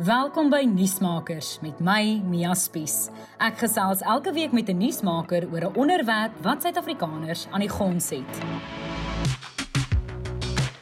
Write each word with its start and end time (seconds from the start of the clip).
Welkom 0.00 0.48
by 0.48 0.62
Nuusmakers 0.64 1.58
met 1.60 1.80
my 1.84 2.22
Mia 2.24 2.54
Spies. 2.56 3.10
Ek 3.36 3.58
gesels 3.60 4.00
elke 4.00 4.32
week 4.32 4.54
met 4.56 4.70
'n 4.72 4.78
nuusmaker 4.80 5.44
oor 5.52 5.66
'n 5.68 5.76
onderwerp 5.76 6.32
wat 6.40 6.62
Suid-Afrikaners 6.62 7.46
aan 7.50 7.60
die 7.60 7.68
gons 7.68 8.08
het. 8.08 8.32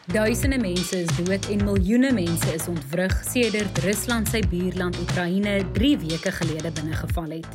Duisende 0.06 0.58
mense 0.58 1.02
is 1.02 1.16
dood 1.16 1.50
en 1.50 1.64
miljoene 1.64 2.12
mense 2.12 2.54
is 2.54 2.68
ontwrig 2.68 3.24
sedert 3.24 3.78
Rusland 3.78 4.28
sy 4.28 4.40
buurland 4.40 5.00
Oekraïne 5.00 5.66
3 5.72 5.98
weke 5.98 6.32
gelede 6.32 6.70
binnegeval 6.70 7.30
het. 7.30 7.52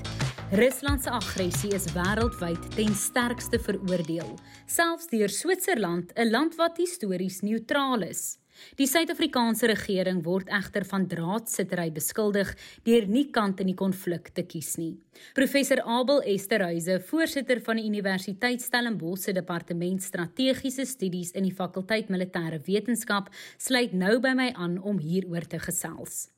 Rusland 0.51 1.03
se 1.03 1.09
aggressie 1.09 1.73
is 1.73 1.85
wêreldwyd 1.93 2.75
ten 2.75 2.93
sterkste 2.95 3.59
veroordeel, 3.59 4.37
selfs 4.65 5.07
deur 5.07 5.29
Switserland, 5.29 6.11
'n 6.15 6.29
land 6.29 6.55
wat 6.55 6.77
histories 6.77 7.41
neutraal 7.41 8.01
is. 8.01 8.42
Die 8.79 8.87
Suid-Afrikaanse 8.87 9.67
regering 9.71 10.23
word 10.25 10.49
egter 10.53 10.85
van 10.89 11.07
draadsittery 11.09 11.89
beskuldig 11.93 12.53
deur 12.87 13.07
nie 13.07 13.25
kant 13.35 13.61
in 13.63 13.71
die 13.71 13.77
konflik 13.77 14.31
te 14.33 14.45
kies 14.47 14.75
nie. 14.81 14.93
Professor 15.37 15.81
Abel 15.85 16.23
Esterhuise, 16.33 16.99
voorsitter 17.09 17.61
van 17.65 17.79
die 17.79 17.87
Universiteit 17.87 18.61
Stellenbosch 18.61 19.27
se 19.27 19.33
departement 19.33 20.03
strategiese 20.03 20.85
studies 20.89 21.33
in 21.37 21.47
die 21.47 21.55
fakulteit 21.55 22.09
militêre 22.13 22.61
wetenskap, 22.67 23.29
sluit 23.57 23.93
nou 23.93 24.17
by 24.23 24.33
my 24.37 24.51
aan 24.55 24.79
om 24.81 25.01
hieroor 25.01 25.45
te 25.49 25.59
gesels. 25.61 26.29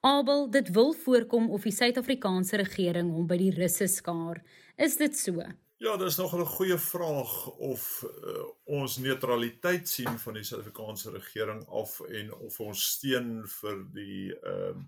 Abel, 0.00 0.46
dit 0.48 0.70
wil 0.72 0.94
voorkom 0.96 1.50
of 1.52 1.66
die 1.68 1.74
Suid-Afrikaanse 1.76 2.56
regering 2.62 3.10
hom 3.12 3.26
by 3.28 3.36
die 3.36 3.50
Russe 3.52 3.88
skaar. 3.92 4.40
Is 4.80 4.96
dit 4.96 5.18
so? 5.18 5.44
Ja, 5.80 5.96
dis 5.96 6.16
nog 6.16 6.36
'n 6.36 6.44
goeie 6.44 6.78
vraag 6.78 7.46
of 7.46 8.02
uh, 8.04 8.44
ons 8.64 8.96
neutraliteit 8.96 9.88
sien 9.88 10.18
van 10.18 10.34
die 10.34 10.42
Suid-Afrikaanse 10.44 11.10
regering 11.10 11.62
af 11.68 12.00
en 12.00 12.34
of 12.34 12.58
ons 12.60 12.82
steun 12.96 13.48
vir 13.48 13.78
die 13.94 14.34
ehm 14.34 14.82
uh, 14.82 14.84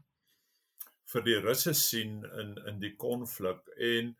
vir 1.12 1.24
die 1.24 1.38
Russe 1.46 1.72
sien 1.74 2.20
in 2.42 2.52
in 2.66 2.78
die 2.84 2.92
konflik 2.96 3.72
en 3.88 4.12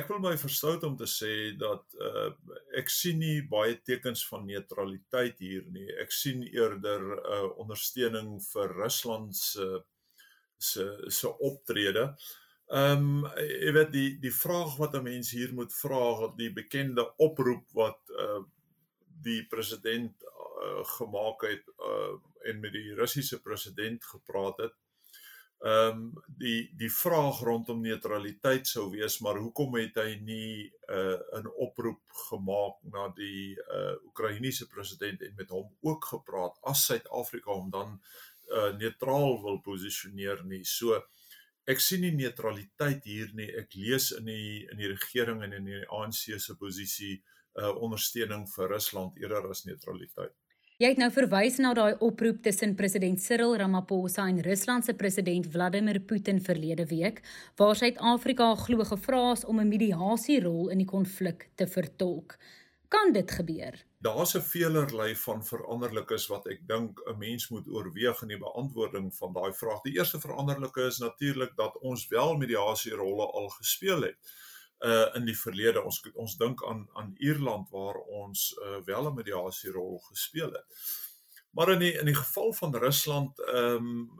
ek 0.00 0.08
wil 0.08 0.24
my 0.24 0.34
verstout 0.40 0.88
om 0.88 0.96
te 0.96 1.08
sê 1.18 1.34
dat 1.60 1.84
uh, 2.08 2.32
ek 2.80 2.88
sien 2.88 3.20
nie 3.20 3.44
baie 3.52 3.76
tekens 3.84 4.24
van 4.32 4.46
neutraliteit 4.46 5.38
hier 5.38 5.68
nie. 5.68 5.88
Ek 6.00 6.16
sien 6.16 6.42
eerder 6.48 7.00
'n 7.10 7.18
uh, 7.36 7.58
ondersteuning 7.66 8.38
vir 8.52 8.76
Rusland 8.82 9.36
se 9.36 9.84
se 10.56 10.88
se 11.08 11.38
optrede. 11.38 12.14
Ehm 12.70 13.24
um, 13.26 13.30
jy 13.34 13.70
weet 13.74 13.88
die 13.90 14.10
die 14.22 14.30
vraag 14.30 14.76
wat 14.78 14.92
'n 14.94 15.02
mens 15.02 15.30
hier 15.34 15.50
moet 15.54 15.72
vra, 15.74 16.28
die 16.38 16.52
bekende 16.54 17.04
oproep 17.16 17.64
wat 17.74 17.98
uh 18.24 18.42
die 19.24 19.42
president 19.46 20.22
uh, 20.24 20.84
gemaak 20.96 21.42
het 21.48 21.66
uh 21.88 22.14
en 22.48 22.60
met 22.60 22.72
die 22.72 22.94
Russiese 22.94 23.40
president 23.42 24.04
gepraat 24.04 24.62
het. 24.62 24.76
Ehm 25.58 25.98
um, 25.98 26.22
die 26.44 26.70
die 26.78 26.92
vraag 26.92 27.42
rondom 27.42 27.80
neutraliteit 27.82 28.66
sou 28.66 28.90
wees, 28.90 29.18
maar 29.18 29.42
hoekom 29.42 29.74
het 29.74 29.98
hy 29.98 30.20
nie 30.22 30.72
uh 30.88 31.18
'n 31.42 31.50
oproep 31.66 32.02
gemaak 32.30 32.76
na 32.82 33.08
die 33.16 33.58
uh 33.58 33.96
Oekraïense 34.06 34.66
president 34.66 35.22
en 35.22 35.34
met 35.36 35.50
hom 35.50 35.74
ook 35.80 36.04
gepraat 36.04 36.58
as 36.62 36.84
Suid-Afrika 36.86 37.50
om 37.50 37.70
dan 37.70 38.00
uh 38.48 38.70
neutraal 38.78 39.42
wil 39.42 39.58
posisioneer 39.58 40.44
nie. 40.44 40.64
So 40.64 40.94
uh 40.94 41.02
ek 41.66 41.80
sien 41.80 42.00
nie 42.00 42.12
neutraliteit 42.16 43.04
hier 43.04 43.30
nie. 43.34 43.48
Ek 43.60 43.74
lees 43.74 44.10
in 44.16 44.26
die 44.30 44.66
in 44.72 44.78
die 44.80 44.92
regering 44.92 45.42
en 45.42 45.52
in 45.52 45.64
die 45.64 45.82
ANC 45.88 46.38
se 46.38 46.56
posisie 46.58 47.20
uh, 47.58 47.74
ondersteuning 47.82 48.46
vir 48.54 48.70
Rusland 48.74 49.18
eerder 49.20 49.50
as 49.50 49.66
neutraliteit. 49.66 50.34
Jy 50.80 50.94
het 50.94 51.00
nou 51.02 51.10
verwys 51.12 51.58
na 51.60 51.74
daai 51.76 51.98
oproep 52.00 52.38
tussen 52.46 52.70
president 52.72 53.20
Cyril 53.20 53.52
Ramaphosa 53.60 54.24
en 54.30 54.38
Rusland 54.40 54.86
se 54.86 54.94
president 54.96 55.44
Vladimir 55.52 56.00
Putin 56.00 56.40
verlede 56.40 56.86
week, 56.88 57.20
waar 57.60 57.76
Suid-Afrika 57.76 58.54
glo 58.62 58.86
gevra 58.88 59.32
is 59.32 59.44
om 59.44 59.60
'n 59.60 59.68
mediasierol 59.68 60.70
in 60.72 60.78
die 60.78 60.88
konflik 60.88 61.50
te 61.54 61.66
vertolk. 61.66 62.38
Kan 62.88 63.12
dit 63.12 63.30
gebeur? 63.30 63.76
Daar's 64.02 64.34
'n 64.34 64.40
veelerlei 64.40 65.16
van 65.16 65.44
veranderlikes 65.44 66.26
wat 66.26 66.46
ek 66.46 66.60
dink 66.68 67.00
'n 67.04 67.18
mens 67.18 67.48
moet 67.48 67.66
oorweeg 67.68 68.22
in 68.22 68.28
die 68.28 68.38
beantwoording 68.38 69.14
van 69.14 69.32
daai 69.32 69.52
vraag. 69.52 69.80
Die 69.80 69.92
eerste 69.92 70.20
veranderlike 70.20 70.82
is 70.82 70.98
natuurlik 70.98 71.56
dat 71.56 71.78
ons 71.78 72.08
wel 72.08 72.36
mediasierolle 72.36 73.26
al 73.26 73.48
gespeel 73.48 74.02
het 74.02 74.18
uh 74.78 75.14
in 75.14 75.24
die 75.24 75.38
verlede. 75.38 75.84
Ons 75.84 76.00
ons 76.14 76.36
dink 76.36 76.64
aan 76.64 76.88
aan 76.92 77.14
Ierland 77.18 77.70
waar 77.70 77.96
ons 77.96 78.56
uh 78.62 78.80
wel 78.84 79.10
'n 79.10 79.14
mediasierol 79.14 79.98
gespeel 79.98 80.52
het. 80.52 80.64
Maar 81.50 81.70
in 81.72 81.78
die 81.78 81.92
in 81.92 82.04
die 82.04 82.14
geval 82.14 82.52
van 82.52 82.76
Rusland 82.76 83.38
ehm 83.38 83.74
um, 83.74 84.10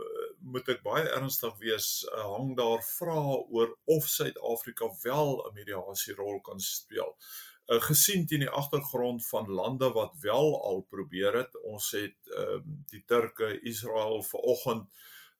moet 0.40 0.68
ek 0.68 0.82
baie 0.82 1.08
ernstig 1.08 1.56
wees, 1.58 2.04
uh, 2.12 2.24
hang 2.36 2.56
daar 2.56 2.82
vrae 2.82 3.44
oor 3.48 3.78
of 3.84 4.08
Suid-Afrika 4.08 4.92
wel 5.02 5.48
'n 5.48 5.54
mediasierol 5.54 6.40
kan 6.40 6.60
speel. 6.60 7.16
Uh, 7.16 7.49
gesien 7.78 8.26
teen 8.26 8.42
die 8.42 8.50
agtergrond 8.50 9.26
van 9.26 9.50
lande 9.50 9.92
wat 9.92 10.14
wel 10.20 10.62
al 10.64 10.80
probeer 10.90 11.34
het. 11.34 11.62
Ons 11.62 11.90
het 11.90 12.34
ehm 12.34 12.56
uh, 12.56 12.60
die 12.90 13.04
Turke, 13.06 13.60
Israel 13.60 14.22
vanoggend 14.22 14.88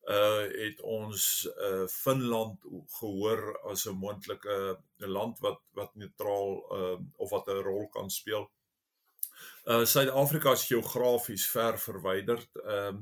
uh 0.09 0.47
het 0.49 0.79
ons 0.81 1.49
uh 1.61 1.87
Finland 1.87 2.63
gehoor 2.99 3.59
as 3.69 3.85
'n 3.85 3.97
moontlike 3.97 4.77
'n 4.99 5.05
land 5.05 5.39
wat 5.39 5.61
wat 5.73 5.95
neutraal 5.95 6.65
uh 6.77 6.97
of 7.17 7.29
wat 7.29 7.47
'n 7.47 7.61
rol 7.61 7.87
kan 7.89 8.09
speel. 8.09 8.49
Uh 9.65 9.85
Suid-Afrika 9.85 10.51
is 10.51 10.65
geografies 10.65 11.49
ver 11.49 11.79
verwyderd. 11.79 12.49
Ehm 12.55 12.95
uh, 12.95 13.01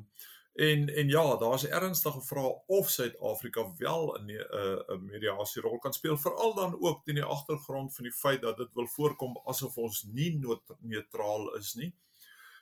En 0.60 0.90
en 0.96 1.08
ja, 1.08 1.38
daar's 1.38 1.64
'n 1.64 1.72
ernstige 1.72 2.22
vraag 2.22 2.54
of 2.66 2.90
Suid-Afrika 2.90 3.74
wel 3.78 4.18
'n 4.18 4.26
'n 4.26 4.84
uh, 4.90 5.00
mediasierol 5.00 5.80
kan 5.80 5.94
speel, 5.94 6.18
veral 6.18 6.54
dan 6.54 6.82
ook 6.82 7.04
teen 7.04 7.16
die 7.16 7.24
agtergrond 7.24 7.96
van 7.96 8.04
die 8.04 8.14
feit 8.14 8.42
dat 8.42 8.58
dit 8.58 8.74
wil 8.74 8.88
voorkom 8.88 9.40
asof 9.46 9.78
ons 9.78 10.04
nie 10.04 10.40
neutraal 10.80 11.56
is 11.56 11.74
nie. 11.74 11.96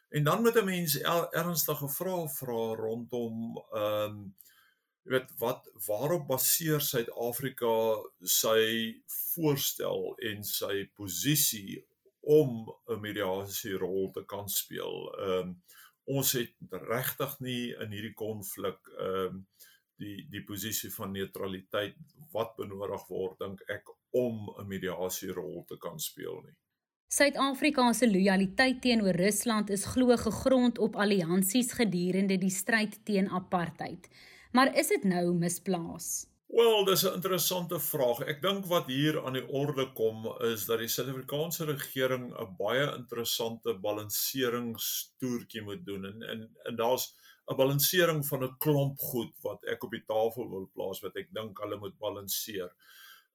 En 0.09 0.23
dan 0.23 0.41
moet 0.41 0.55
'n 0.55 0.65
mens 0.65 1.01
ernstige 1.31 1.89
vrae 1.89 2.29
vra 2.29 2.75
rondom 2.75 3.63
ehm 3.71 4.03
um, 4.03 4.35
jy 5.03 5.11
weet 5.11 5.31
wat 5.37 5.69
waarop 5.85 6.27
baseer 6.27 6.81
Suid-Afrika 6.81 8.03
sy 8.21 9.01
voorstel 9.05 10.17
en 10.17 10.43
sy 10.43 10.89
posisie 10.93 11.85
om 12.19 12.73
'n 12.87 12.99
mediasierol 12.99 14.11
te 14.11 14.25
kan 14.25 14.49
speel. 14.49 15.15
Ehm 15.17 15.39
um, 15.39 15.61
ons 16.07 16.31
het 16.39 16.77
regtig 16.87 17.39
nie 17.39 17.63
in 17.83 17.91
hierdie 17.91 18.15
konflik 18.15 18.93
ehm 18.97 19.41
uh, 19.41 19.65
die 19.97 20.27
die 20.29 20.43
posisie 20.45 20.91
van 20.93 21.11
neutraliteit 21.11 21.97
wat 22.33 22.53
benodig 22.59 23.03
word 23.09 23.39
dink 23.41 23.63
ek 23.75 23.89
om 24.13 24.49
'n 24.59 24.67
mediasierol 24.67 25.65
te 25.65 25.77
kan 25.77 25.99
speel 25.99 26.41
nie. 26.45 26.55
Suid-Afrika 27.07 27.93
se 27.93 28.07
lojaliteit 28.11 28.81
teenoor 28.81 29.15
Rusland 29.15 29.69
is 29.69 29.85
glo 29.85 30.17
gegrond 30.17 30.77
op 30.77 30.95
alliansies 30.95 31.71
gedurende 31.71 32.37
die 32.37 32.51
stryd 32.51 33.05
teen 33.05 33.29
apartheid. 33.29 34.09
Maar 34.51 34.75
is 34.75 34.87
dit 34.87 35.03
nou 35.03 35.33
misplaas? 35.33 36.27
Wel, 36.47 36.85
dis 36.85 37.03
'n 37.03 37.13
interessante 37.13 37.79
vraag. 37.79 38.19
Ek 38.19 38.41
dink 38.41 38.65
wat 38.65 38.85
hier 38.87 39.25
aan 39.25 39.33
die 39.33 39.47
orde 39.47 39.91
kom 39.93 40.27
is 40.41 40.65
dat 40.65 40.79
die 40.79 40.87
Suid-Afrikaanse 40.87 41.65
regering 41.65 42.31
'n 42.31 42.55
baie 42.57 42.85
interessante 42.95 43.73
balanseringstoertjie 43.87 45.61
moet 45.61 45.85
doen 45.85 46.05
en 46.05 46.23
en, 46.23 46.49
en 46.63 46.75
daar's 46.75 47.15
'n 47.51 47.55
balansering 47.55 48.25
van 48.25 48.43
'n 48.43 48.57
klomp 48.57 48.97
goed 48.99 49.33
wat 49.41 49.65
ek 49.65 49.83
op 49.83 49.91
die 49.91 50.05
tafel 50.05 50.49
wil 50.49 50.69
plaas 50.73 50.99
wat 51.01 51.15
ek 51.15 51.33
dink 51.33 51.59
hulle 51.59 51.77
moet 51.77 51.97
balanseer. 51.99 52.71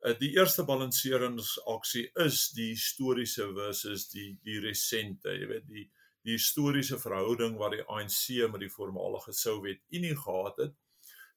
Uh, 0.01 0.19
die 0.19 0.33
eerste 0.37 0.65
balanseringsaksie 0.65 2.11
is 2.15 2.51
die 2.51 2.71
historiese 2.71 3.53
versus 3.55 4.09
die 4.09 4.39
die 4.43 4.61
resente, 4.61 5.29
jy 5.29 5.47
weet 5.47 5.69
die 5.69 5.91
die 6.25 6.33
historiese 6.39 6.99
verhouding 6.99 7.57
wat 7.59 7.73
die 7.73 7.85
ANC 7.89 8.51
met 8.51 8.61
die 8.61 8.75
voormalige 8.79 9.33
Sowjetunie 9.33 10.17
gehad 10.17 10.57
het 10.57 10.75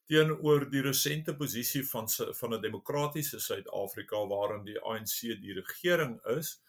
teenoor 0.06 0.68
die 0.70 0.82
resente 0.86 1.34
posisie 1.36 1.82
van 1.88 2.08
van 2.08 2.54
'n 2.54 2.60
demokratiese 2.62 3.40
Suid-Afrika 3.40 4.26
waarin 4.26 4.64
die 4.64 4.80
ANC 4.80 5.20
die 5.40 5.54
regering 5.54 6.20
is 6.36 6.60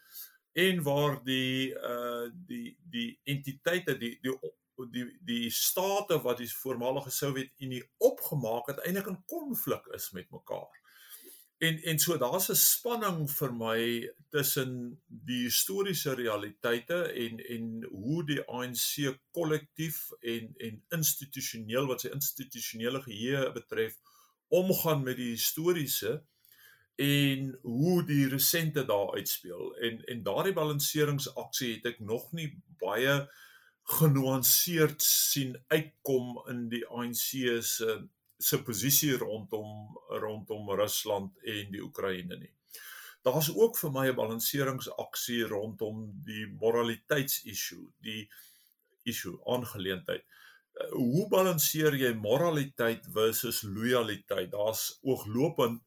en 0.52 0.82
waar 0.82 1.22
die 1.24 1.74
uh 1.74 2.30
die 2.46 2.76
die 2.90 3.20
entiteite 3.24 3.98
die 3.98 4.18
die 4.22 4.38
die 4.90 5.18
die 5.20 5.50
state 5.50 6.20
wat 6.22 6.38
die 6.38 6.50
voormalige 6.50 7.10
Sowjetunie 7.10 7.82
opgemaak 7.98 8.66
het 8.66 8.78
eintlik 8.78 9.06
in 9.06 9.24
konflik 9.26 9.86
is 9.86 10.10
met 10.10 10.30
mekaar. 10.30 10.87
En 11.58 11.82
en 11.82 11.98
so 11.98 12.16
daar's 12.18 12.48
'n 12.50 12.54
spanning 12.54 13.30
vir 13.30 13.52
my 13.52 14.10
tussen 14.30 15.00
die 15.06 15.42
historiese 15.44 16.14
realiteite 16.14 16.98
en 17.24 17.40
en 17.54 17.84
hoe 17.90 18.26
die 18.26 18.42
ANC 18.46 19.18
kollektief 19.30 20.10
en 20.20 20.54
en 20.56 20.84
institusioneel 20.88 21.86
wat 21.86 22.00
sy 22.00 22.12
institusionele 22.14 23.02
geheue 23.02 23.52
betref 23.52 23.98
omgaan 24.48 25.02
met 25.02 25.16
die 25.16 25.30
historiese 25.34 26.22
en 26.98 27.58
hoe 27.62 28.04
die 28.06 28.28
resente 28.28 28.84
daar 28.84 29.12
uitspeel. 29.14 29.76
En 29.76 30.04
en 30.04 30.22
daardie 30.22 30.52
balanseringsaksie 30.52 31.74
het 31.74 31.84
ek 31.86 32.00
nog 32.00 32.32
nie 32.32 32.52
baie 32.78 33.18
genuanceerd 33.98 35.02
sien 35.02 35.56
uitkom 35.66 36.38
in 36.48 36.68
die 36.68 36.84
ANC 36.86 37.28
se 37.64 38.08
se 38.38 38.62
posisie 38.62 39.16
rondom 39.18 39.98
rondom 40.08 40.70
Rusland 40.70 41.38
en 41.42 41.72
die 41.72 41.82
Oekraïne 41.82 42.38
nie. 42.38 42.52
Daar's 43.26 43.50
ook 43.54 43.78
vir 43.78 43.90
my 43.92 44.06
'n 44.08 44.14
balanseringsaksie 44.16 45.42
rondom 45.50 46.22
die 46.24 46.46
moraliteitsissue, 46.46 47.90
die 48.00 48.30
issue 49.02 49.38
aangeleentheid. 49.44 50.24
Uh, 50.78 50.90
hoe 50.92 51.26
balanseer 51.28 51.94
jy 51.94 52.12
moraliteit 52.14 53.06
versus 53.12 53.62
loyaliteit? 53.62 54.50
Daar's 54.50 54.98
ooglopend 55.02 55.82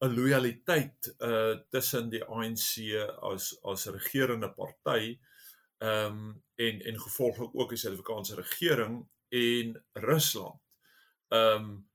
'n 0.00 0.14
loyaliteit 0.14 1.14
uh 1.20 1.56
tussen 1.70 2.10
die 2.10 2.24
ANC 2.24 2.94
as 3.22 3.58
as 3.62 3.86
regerende 3.86 4.50
party 4.50 5.18
ehm 5.78 6.06
um, 6.06 6.42
en 6.54 6.80
en 6.82 7.00
gevolglik 7.00 7.54
ook 7.54 7.68
die 7.68 7.78
Suid-Afrikaanse 7.78 8.34
regering 8.34 9.08
en 9.28 9.84
Rusland. 9.92 10.60
Ehm 11.28 11.64
um, 11.64 11.86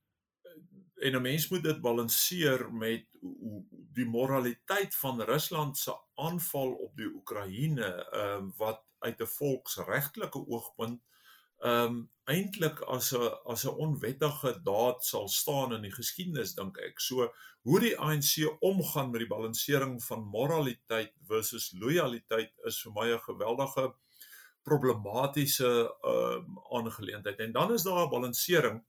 en 0.94 1.14
'n 1.14 1.22
mens 1.22 1.48
moet 1.48 1.62
dit 1.62 1.80
balanseer 1.80 2.72
met 2.72 3.06
die 3.92 4.06
moraliteit 4.06 4.94
van 4.96 5.20
Rusland 5.20 5.78
se 5.78 5.96
aanval 6.14 6.72
op 6.72 6.96
die 6.96 7.10
Oekraïne 7.14 7.88
ehm 8.10 8.42
um, 8.42 8.52
wat 8.56 8.84
uit 8.98 9.20
'n 9.20 9.26
volksregtelike 9.26 10.46
oogpunt 10.46 11.02
ehm 11.58 11.84
um, 11.84 12.10
eintlik 12.24 12.80
as 12.80 13.12
'n 13.12 13.32
as 13.44 13.64
'n 13.64 13.76
onwettige 13.86 14.60
daad 14.62 15.04
sal 15.04 15.28
staan 15.28 15.74
in 15.74 15.82
die 15.82 15.92
geskiedenis 15.92 16.54
dink 16.54 16.78
ek. 16.78 17.00
So 17.00 17.32
hoe 17.62 17.80
die 17.80 17.98
ANC 17.98 18.56
omgaan 18.60 19.10
met 19.10 19.20
die 19.20 19.34
balansering 19.34 20.02
van 20.04 20.24
moraliteit 20.24 21.12
versus 21.26 21.72
loyaliteit 21.72 22.52
is 22.64 22.82
vir 22.82 22.92
my 22.92 23.06
'n 23.12 23.20
geweldige 23.28 23.94
problematiese 24.62 25.70
ehm 26.02 26.44
um, 26.44 26.58
aangeleentheid. 26.70 27.38
En 27.38 27.52
dan 27.52 27.72
is 27.72 27.82
daar 27.82 28.06
'n 28.06 28.10
balansering 28.10 28.84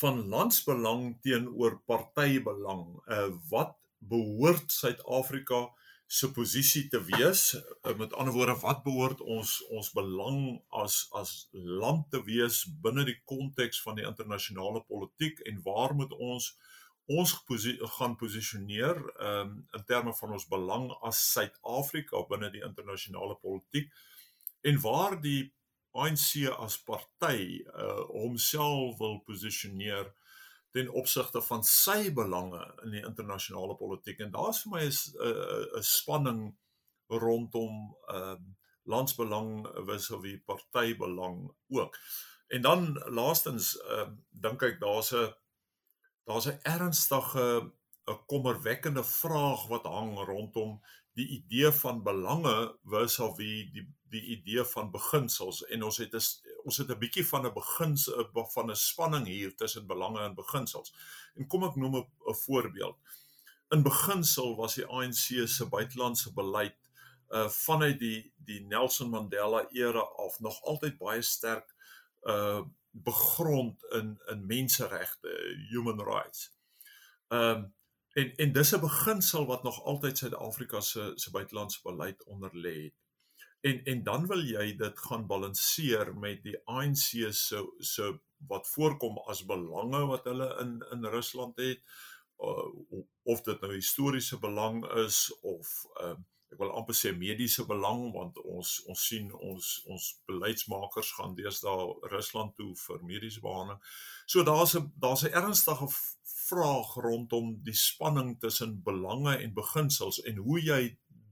van 0.00 0.20
landsbelang 0.28 1.14
teenoor 1.22 1.78
partybelang. 1.86 2.84
Uh 3.06 3.30
wat 3.50 3.76
behoort 3.98 4.72
Suid-Afrika 4.72 5.68
se 6.06 6.30
posisie 6.32 6.88
te 6.92 7.00
wees? 7.04 7.54
Uh, 7.54 7.96
met 7.96 8.12
ander 8.12 8.34
woorde, 8.34 8.56
wat 8.60 8.82
behoort 8.84 9.20
ons 9.20 9.56
ons 9.70 9.90
belang 9.96 10.40
as 10.82 11.06
as 11.20 11.34
land 11.52 12.10
te 12.10 12.22
wees 12.26 12.64
binne 12.82 13.06
die 13.08 13.20
konteks 13.24 13.82
van 13.82 14.00
die 14.00 14.06
internasionale 14.06 14.84
politiek 14.88 15.40
en 15.48 15.62
waar 15.64 15.94
moet 15.94 16.12
ons 16.12 16.54
ons 17.04 17.32
posi 17.44 17.74
gaan 17.98 18.14
posisioneer 18.16 18.96
um, 19.20 19.56
in 19.76 19.82
terme 19.84 20.14
van 20.16 20.30
ons 20.32 20.46
belang 20.48 20.88
as 21.04 21.20
Suid-Afrika 21.32 22.22
binne 22.30 22.48
die 22.50 22.64
internasionale 22.64 23.36
politiek? 23.42 23.90
en 24.64 24.80
waar 24.80 25.20
die 25.20 25.52
ANC 25.94 26.50
as 26.58 26.76
party 26.82 27.62
uh, 27.70 28.04
homself 28.10 28.98
wil 28.98 29.20
posisioneer 29.26 30.10
ten 30.74 30.90
opsigte 30.90 31.42
van 31.46 31.62
sy 31.62 32.10
belange 32.14 32.60
in 32.82 32.96
die 32.96 33.04
internasionale 33.06 33.76
politiek 33.78 34.20
en 34.24 34.32
daar's 34.34 34.64
vir 34.64 34.72
my 34.74 34.84
'n 34.84 35.78
'n 35.78 35.82
spanning 35.82 36.42
rondom 37.08 37.94
uh, 38.10 38.36
landsbelang 38.90 39.66
vis-à-vis 39.86 40.42
partybelang 40.44 41.50
ook. 41.68 41.98
En 42.48 42.62
dan 42.62 42.92
laastens 43.06 43.76
uh, 43.76 44.08
dink 44.30 44.62
ek 44.62 44.80
daar's 44.80 45.12
'n 45.14 45.30
daar's 46.26 46.46
'n 46.50 46.58
ernstige 46.62 47.70
'n 48.10 48.18
kommerwekkende 48.26 49.04
vraag 49.04 49.66
wat 49.66 49.86
hang 49.86 50.18
rondom 50.18 50.82
die 51.14 51.26
idee 51.38 51.70
van 51.72 52.02
belange 52.02 52.54
vis-à-vis 52.90 53.70
die 53.74 53.86
die 54.14 54.22
idee 54.36 54.62
van 54.70 54.92
beginsels 54.94 55.64
en 55.74 55.82
ons 55.82 55.96
het 55.98 56.14
'n 56.14 56.22
ons 56.64 56.76
het 56.76 56.90
'n 56.90 56.98
bietjie 56.98 57.26
van 57.26 57.46
'n 57.46 57.52
begins 57.54 58.08
van 58.54 58.70
'n 58.70 58.76
spanning 58.76 59.26
hier 59.26 59.56
tussen 59.56 59.86
belange 59.86 60.20
en 60.20 60.34
beginsels. 60.34 60.94
En 61.34 61.46
kom 61.46 61.64
ek 61.64 61.76
noem 61.76 61.96
'n 61.96 62.34
voorbeeld. 62.46 62.96
In 63.70 63.82
beginsel 63.82 64.56
was 64.56 64.74
die 64.74 64.86
ANC 64.86 65.48
se 65.48 65.66
buitelandse 65.68 66.32
beleid 66.32 66.76
uh 67.30 67.48
vanuit 67.48 67.98
die 67.98 68.32
die 68.36 68.60
Nelson 68.60 69.10
Mandela 69.10 69.66
era 69.72 70.00
af 70.00 70.40
nog 70.40 70.62
altyd 70.62 70.98
baie 70.98 71.22
sterk 71.22 71.74
uh 72.22 72.62
begrond 72.90 73.84
in 73.90 74.20
in 74.26 74.46
menseregte, 74.46 75.56
human 75.70 76.00
rights. 76.00 76.52
Um 77.28 77.74
En 78.14 78.34
en 78.36 78.52
dis 78.52 78.74
'n 78.74 78.80
beginsel 78.80 79.46
wat 79.46 79.62
nog 79.62 79.82
altyd 79.84 80.18
Suid-Afrika 80.18 80.80
se 80.80 81.12
se 81.14 81.30
buitelandse 81.30 81.80
beleid 81.82 82.24
onder 82.24 82.50
lê. 82.56 82.92
En 83.60 83.84
en 83.84 84.02
dan 84.02 84.26
wil 84.26 84.42
jy 84.44 84.76
dit 84.76 84.98
gaan 84.98 85.26
balanseer 85.26 86.16
met 86.18 86.42
die 86.42 86.58
ANC 86.64 87.32
se 87.32 87.74
se 87.78 88.20
wat 88.36 88.68
voorkom 88.68 89.18
as 89.18 89.44
belange 89.44 90.06
wat 90.06 90.24
hulle 90.24 90.48
in 90.60 90.86
in 90.90 91.04
Rusland 91.04 91.56
het 91.56 91.82
uh, 92.38 92.68
of 93.22 93.40
dit 93.40 93.60
nou 93.60 93.72
historiese 93.74 94.38
belang 94.38 94.84
is 95.06 95.38
of 95.40 95.84
uh, 96.02 96.14
ek 96.54 96.60
wil 96.62 96.72
amper 96.78 96.94
sê 96.94 97.10
mediese 97.18 97.66
belang 97.66 98.06
want 98.14 98.38
ons 98.40 98.76
ons 98.90 99.06
sien 99.10 99.30
ons 99.34 99.70
ons 99.90 100.04
beleidsmakers 100.30 101.10
gaan 101.18 101.34
deesdae 101.38 102.10
Rusland 102.12 102.54
toe 102.58 102.72
vir 102.86 103.02
mediese 103.02 103.42
behandeling. 103.44 103.80
So 104.26 104.46
daar's 104.46 104.76
'n 104.78 104.92
daar's 104.96 105.24
'n 105.24 105.34
ernstige 105.34 105.88
vraag 106.48 106.94
rondom 107.06 107.56
die 107.64 107.76
spanning 107.76 108.38
tussen 108.40 108.82
belange 108.84 109.36
en 109.36 109.54
beginsels 109.54 110.20
en 110.22 110.36
hoe 110.36 110.60
jy 110.60 110.82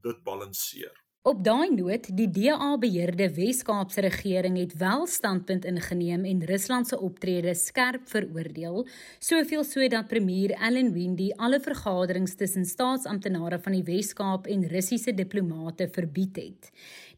dit 0.02 0.22
balanseer. 0.24 0.96
Op 1.22 1.44
daai 1.46 1.68
noot, 1.70 2.08
die 2.18 2.24
DA-beheerde 2.34 3.28
Wes-Kaapse 3.36 4.02
regering 4.02 4.56
het 4.58 4.72
wel 4.80 5.04
standpunt 5.06 5.64
ingeneem 5.70 6.24
en 6.26 6.40
Rusland 6.48 6.88
se 6.90 6.96
optrede 6.98 7.52
skerp 7.54 8.08
veroordeel, 8.10 8.82
soveel 9.22 9.62
so 9.62 9.86
dat 9.86 10.08
premier 10.10 10.50
Allan 10.58 10.90
Windey 10.96 11.28
alle 11.36 11.60
vergaderings 11.62 12.34
tussen 12.40 12.66
staatsamptenare 12.66 13.60
van 13.62 13.76
die 13.76 13.84
Wes-Kaap 13.86 14.48
en 14.50 14.66
Russiese 14.72 15.14
diplomate 15.14 15.86
verbied 15.94 16.40
het. 16.42 16.72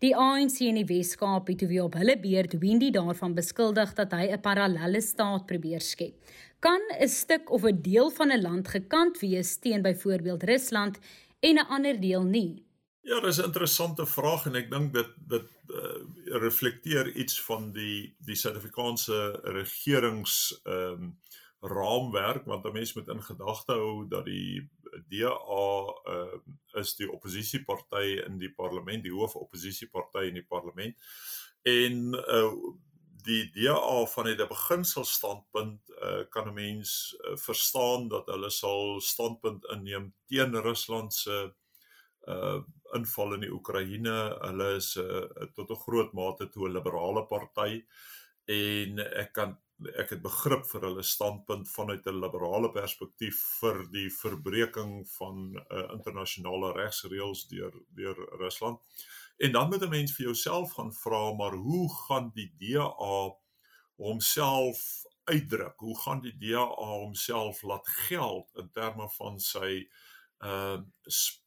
Die 0.04 0.12
ANC 0.12 0.60
in 0.68 0.82
die 0.82 0.84
Wes-Kaap 0.92 1.48
het 1.48 1.64
weer 1.64 1.86
op 1.88 1.96
hulle 1.96 2.18
beurt 2.20 2.58
Windey 2.60 2.92
daarvan 2.92 3.32
beskuldig 3.40 3.96
dat 3.96 4.12
hy 4.12 4.28
'n 4.36 4.40
parallelle 4.44 5.00
staat 5.00 5.46
probeer 5.46 5.80
skep. 5.80 6.12
Kan 6.60 6.80
'n 7.00 7.08
stuk 7.08 7.48
of 7.50 7.64
'n 7.64 7.80
deel 7.80 8.10
van 8.10 8.28
'n 8.28 8.42
land 8.42 8.68
gekant 8.68 9.18
wees 9.24 9.56
teen 9.56 9.80
byvoorbeeld 9.80 10.42
Rusland 10.42 10.98
en 11.40 11.56
'n 11.56 11.68
ander 11.72 12.00
deel 12.00 12.22
nie? 12.22 12.64
Ja, 13.04 13.20
dis 13.20 13.36
'n 13.38 13.44
interessante 13.44 14.06
vraag 14.06 14.46
en 14.46 14.54
ek 14.54 14.70
dink 14.70 14.94
dit 14.94 15.08
dit 15.28 15.48
uh, 15.68 16.04
reflekteer 16.40 17.10
iets 17.12 17.42
van 17.44 17.72
die 17.72 18.16
die 18.24 18.36
Suid-Afrikaanse 18.36 19.40
regerings 19.56 20.60
ehm 20.64 21.02
um, 21.02 21.10
raamwerk 21.60 22.46
want 22.48 22.64
'n 22.64 22.72
mens 22.72 22.94
moet 22.94 23.08
in 23.08 23.22
gedagte 23.22 23.72
hou 23.72 24.08
dat 24.08 24.24
die 24.24 24.70
DA 25.08 25.34
uh, 26.14 26.38
is 26.80 26.94
die 26.96 27.10
oppositieparty 27.10 28.24
in 28.24 28.38
die 28.38 28.52
parlement, 28.52 29.02
die 29.02 29.12
hoof 29.12 29.36
oppositieparty 29.36 30.24
in 30.28 30.40
die 30.40 30.46
parlement. 30.48 30.96
En 31.62 32.14
uh, 32.14 32.52
die 33.24 33.50
DA 33.52 34.04
van 34.14 34.24
die 34.24 34.46
beginselstandpunt 34.46 35.92
uh, 36.00 36.24
kan 36.30 36.48
'n 36.48 36.54
mens 36.54 37.16
uh, 37.20 37.36
verstaan 37.36 38.08
dat 38.08 38.26
hulle 38.32 38.50
sal 38.50 39.00
standpunt 39.00 39.64
inneem 39.76 40.14
teen 40.26 40.56
Rusland 40.56 41.14
se 41.14 41.52
uh 42.28 42.62
inval 42.94 43.34
in 43.34 43.44
die 43.44 43.52
Oekraïne. 43.52 44.14
Hulle 44.44 44.68
is 44.78 44.94
uh, 45.00 45.24
tot 45.56 45.70
'n 45.70 45.82
groot 45.86 46.12
mate 46.12 46.48
toe 46.48 46.68
'n 46.68 46.76
liberale 46.76 47.26
party 47.26 47.82
en 48.46 48.98
ek 48.98 49.32
kan 49.32 49.56
ek 49.98 50.10
het 50.14 50.22
begrip 50.22 50.62
vir 50.70 50.84
hulle 50.86 51.02
standpunt 51.02 51.68
vanuit 51.68 52.06
'n 52.06 52.20
liberale 52.22 52.70
perspektief 52.70 53.40
vir 53.60 53.82
die 53.90 54.10
verbreeking 54.10 55.08
van 55.16 55.56
uh, 55.58 55.88
internasionale 55.96 56.72
regsreëls 56.72 57.48
deur 57.48 57.74
deur 57.88 58.16
Rusland. 58.38 58.80
En 59.38 59.52
dan 59.52 59.68
moet 59.68 59.82
'n 59.82 59.90
mens 59.90 60.14
vir 60.14 60.26
jouself 60.26 60.72
gaan 60.72 60.92
vra 60.92 61.32
maar 61.32 61.54
hoe 61.54 61.88
gaan 62.06 62.30
die 62.34 62.52
DA 62.58 63.34
homself 63.96 65.04
uitdruk? 65.24 65.78
Hoe 65.78 65.98
gaan 66.00 66.20
die 66.20 66.36
DA 66.38 66.64
homself 66.64 67.62
laat 67.62 67.88
geld 67.88 68.50
in 68.54 68.70
terme 68.70 69.10
van 69.10 69.40
sy 69.40 69.88
uh 69.88 70.13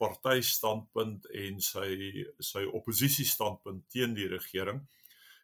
partystandpunt 0.02 1.28
en 1.38 1.60
sy 1.62 1.90
sy 2.42 2.64
oppositiestandpunt 2.66 3.84
teen 3.94 4.16
die 4.18 4.30
regering. 4.32 4.82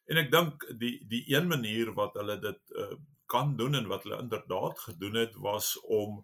En 0.09 0.19
ek 0.19 0.31
dink 0.33 0.65
die 0.79 0.95
die 1.09 1.23
een 1.31 1.47
manier 1.51 1.93
wat 1.97 2.17
hulle 2.19 2.39
dit 2.41 2.77
uh 2.77 2.93
kan 3.33 3.55
doen 3.57 3.73
en 3.73 3.87
wat 3.87 4.03
hulle 4.03 4.19
inderdaad 4.21 4.79
gedoen 4.79 5.15
het 5.15 5.35
was 5.41 5.79
om 5.81 6.19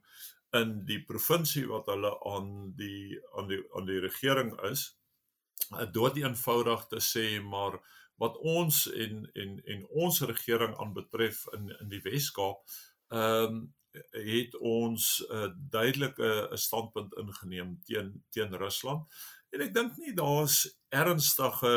in 0.60 0.74
die 0.86 1.00
provinsie 1.06 1.66
wat 1.70 1.88
hulle 1.90 2.12
aan 2.28 2.74
die 2.78 3.18
aan 3.38 3.48
die 3.50 3.62
aan 3.74 3.88
die 3.90 4.00
regering 4.04 4.52
is 4.70 4.84
uh, 5.74 5.88
dood 5.94 6.18
eenvoudig 6.18 6.86
te 6.92 7.02
sê 7.02 7.26
maar 7.42 7.80
wat 8.22 8.38
ons 8.38 8.84
en 8.92 9.24
en 9.34 9.58
en 9.76 9.86
ons 10.06 10.22
regering 10.32 10.76
aanbetref 10.78 11.46
in 11.58 11.70
in 11.80 11.92
die 11.94 12.04
Wes-Kaap 12.06 12.64
ehm 13.10 13.60
um, 13.60 13.60
het 14.12 14.56
ons 14.56 15.26
uh, 15.30 15.48
duidelike 15.70 16.48
'n 16.52 16.58
standpunt 16.58 17.14
ingeneem 17.18 17.80
teen 17.86 18.24
teen 18.30 18.56
Rusland 18.58 19.08
En 19.50 19.64
ek 19.66 19.72
dink 19.74 19.96
nie 19.98 20.12
daar's 20.18 20.62
ernstige 20.94 21.72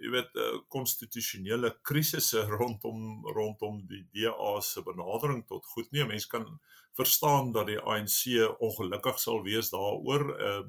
jy 0.00 0.10
weet 0.14 0.36
konstitusionele 0.72 1.72
krisisse 1.86 2.44
rondom 2.60 3.26
rondom 3.34 3.80
die 3.90 4.04
DA 4.14 4.52
se 4.64 4.82
benadering 4.86 5.42
tot 5.48 5.66
goed 5.74 5.90
nie. 5.90 6.06
Mense 6.06 6.30
kan 6.30 6.46
verstaan 6.98 7.52
dat 7.56 7.68
die 7.70 7.80
ANC 7.80 8.22
ongelukkig 8.62 9.18
sal 9.22 9.42
wees 9.46 9.74
daaroor. 9.74 10.26
Uh 10.38 10.62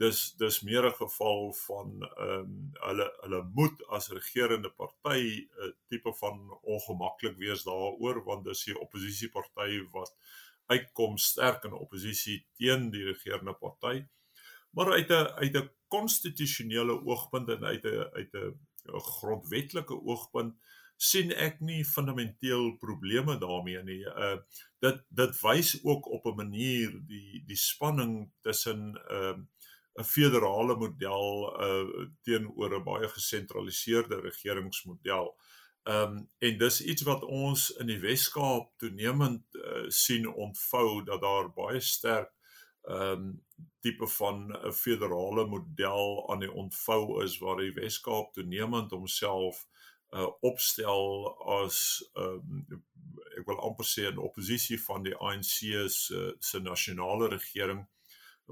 dis 0.00 0.20
dis 0.40 0.60
meer 0.64 0.86
'n 0.88 0.96
geval 0.96 1.52
van 1.52 1.88
ehm 2.02 2.28
um, 2.36 2.70
hulle 2.86 3.06
hulle 3.22 3.40
moet 3.54 3.82
as 3.96 4.08
regerende 4.08 4.70
party 4.70 5.24
'n 5.24 5.66
uh, 5.66 5.72
tipe 5.88 6.12
van 6.22 6.36
ongemaklik 6.62 7.36
wees 7.36 7.64
daaroor 7.68 8.22
want 8.24 8.44
dis 8.44 8.64
die 8.64 8.78
oppositieparty 8.78 9.82
wat 9.92 10.14
uitkom 10.66 11.18
sterk 11.18 11.64
in 11.64 11.72
oppositie 11.72 12.38
teen 12.56 12.90
die 12.90 13.04
regerende 13.04 13.52
party. 13.52 14.06
Maar 14.70 14.92
uit 14.92 15.10
'n 15.10 15.28
uit 15.42 15.56
'n 15.56 15.70
konstitusionele 15.88 16.96
oogpunt 17.04 17.48
en 17.48 17.64
uit 17.64 17.84
'n 17.84 18.08
uit 18.12 18.32
'n 18.34 18.58
grondwetlike 19.18 19.96
oogpunt 20.02 20.54
sien 20.96 21.32
ek 21.32 21.60
nie 21.60 21.84
fundamenteel 21.84 22.76
probleme 22.78 23.38
daarmee 23.38 23.82
nie. 23.82 24.04
Uh 24.04 24.36
dit 24.80 25.04
dit 25.08 25.40
wys 25.42 25.84
ook 25.84 26.08
op 26.08 26.26
'n 26.26 26.36
manier 26.36 27.00
die 27.06 27.42
die 27.46 27.56
spanning 27.56 28.30
tussen 28.40 28.96
ehm 29.08 29.40
uh, 29.40 29.44
'n 29.98 30.04
federale 30.04 30.76
model 30.76 31.56
uh 31.66 32.06
teenoor 32.22 32.74
'n 32.78 32.84
baie 32.84 33.08
gesentraliseerde 33.08 34.20
regeringsmodel. 34.20 35.36
Ehm 35.82 36.16
um, 36.16 36.28
en 36.38 36.58
dis 36.58 36.82
iets 36.84 37.02
wat 37.02 37.24
ons 37.24 37.70
in 37.70 37.86
die 37.86 38.00
Wes-Kaap 38.00 38.72
toenemend 38.76 39.44
uh, 39.54 39.84
sien 39.88 40.26
ontvou 40.28 41.04
dat 41.04 41.20
daar 41.20 41.52
baie 41.52 41.80
sterk 41.80 42.32
ehm 42.82 43.12
um, 43.12 43.44
tipe 43.80 44.06
van 44.06 44.52
'n 44.52 44.72
federale 44.72 45.46
model 45.46 46.30
aan 46.30 46.40
die 46.40 46.52
ontvou 46.52 47.24
is 47.24 47.38
waar 47.38 47.56
die 47.56 47.72
Wes-Kaap 47.72 48.32
toenemend 48.32 48.90
homself 48.90 49.66
uh 50.10 50.28
opstel 50.40 51.34
as 51.60 52.10
ehm 52.14 52.66
um, 52.70 52.84
ek 53.38 53.46
wil 53.46 53.60
amper 53.60 53.86
sê 53.86 54.10
'n 54.10 54.18
oppositie 54.18 54.80
van 54.82 55.02
die 55.02 55.16
ANC 55.16 55.56
se 55.88 56.36
se 56.38 56.58
nasionale 56.60 57.28
regering 57.28 57.80
'n 57.80 57.88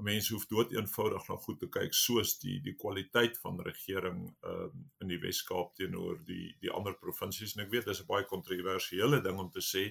mens 0.05 0.29
hoef 0.29 0.45
dood 0.47 0.71
eenvoudig 0.73 1.27
na 1.29 1.35
goed 1.43 1.59
te 1.59 1.69
kyk 1.71 1.93
soos 1.93 2.37
die 2.43 2.59
die 2.65 2.75
kwaliteit 2.75 3.37
van 3.43 3.59
regering 3.65 4.21
um, 4.47 4.85
in 5.01 5.11
die 5.11 5.19
Wes-Kaap 5.23 5.75
teenoor 5.75 6.19
die 6.27 6.55
die 6.61 6.71
ander 6.71 6.95
provinsies 7.01 7.55
en 7.55 7.65
ek 7.65 7.73
weet 7.73 7.89
dis 7.89 8.01
'n 8.03 8.09
baie 8.09 8.27
kontroversiële 8.29 9.21
ding 9.25 9.39
om 9.39 9.51
te 9.51 9.63
sê 9.73 9.89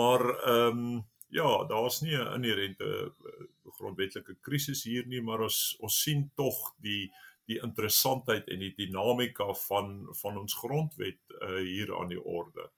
maar 0.00 0.24
ehm 0.30 0.84
um, 0.84 1.02
ja 1.32 1.64
daar's 1.68 2.02
nie 2.02 2.16
'n 2.16 2.34
inherente 2.38 2.84
uh, 2.84 3.44
grondwetlike 3.78 4.36
krisis 4.40 4.84
hier 4.84 5.06
nie 5.06 5.20
maar 5.20 5.40
ons 5.48 5.76
ons 5.80 6.02
sien 6.02 6.30
tog 6.36 6.74
die 6.78 7.10
die 7.50 7.58
interessantheid 7.62 8.48
en 8.48 8.62
die 8.62 8.74
dinamika 8.76 9.48
van 9.66 10.06
van 10.20 10.38
ons 10.38 10.54
grondwet 10.54 11.20
uh, 11.40 11.58
hier 11.58 11.96
aan 11.98 12.12
die 12.12 12.22
orde. 12.22 12.70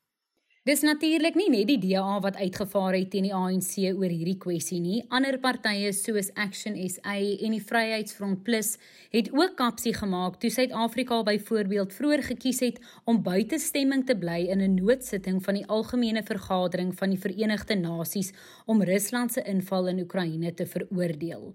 Dis 0.65 0.81
natuurlik 0.81 1.35
nie 1.37 1.51
net 1.53 1.67
die 1.69 1.77
DA 1.77 2.15
wat 2.25 2.39
uitgevaar 2.41 2.95
het 2.97 3.11
teen 3.13 3.27
die 3.27 3.35
ANC 3.37 3.75
oor 3.91 4.09
hierdie 4.09 4.39
kwessie 4.41 4.79
nie. 4.81 5.03
Ander 5.13 5.37
partye 5.43 5.91
soos 5.93 6.31
Action 6.41 6.79
SA 6.89 7.19
en 7.19 7.53
die 7.53 7.61
Vryheidsfront 7.61 8.41
Plus 8.47 8.71
het 9.13 9.29
ook 9.37 9.59
kapsie 9.59 9.93
gemaak 9.93 10.39
toe 10.41 10.49
Suid-Afrika 10.55 11.19
byvoorbeeld 11.29 11.93
vroeër 11.93 12.25
gekies 12.31 12.63
het 12.65 12.81
om 13.05 13.21
buitestemming 13.29 14.07
te 14.09 14.17
bly 14.17 14.39
in 14.57 14.65
'n 14.65 14.81
noodsitting 14.81 15.45
van 15.45 15.61
die 15.61 15.67
Algemene 15.67 16.23
Vergadering 16.23 16.97
van 16.97 17.11
die 17.11 17.21
Verenigde 17.21 17.77
Nasies 17.77 18.33
om 18.65 18.83
Rusland 18.83 19.33
se 19.33 19.43
inval 19.43 19.89
in 19.89 20.01
Oekraïne 20.01 20.55
te 20.55 20.67
veroordeel. 20.67 21.55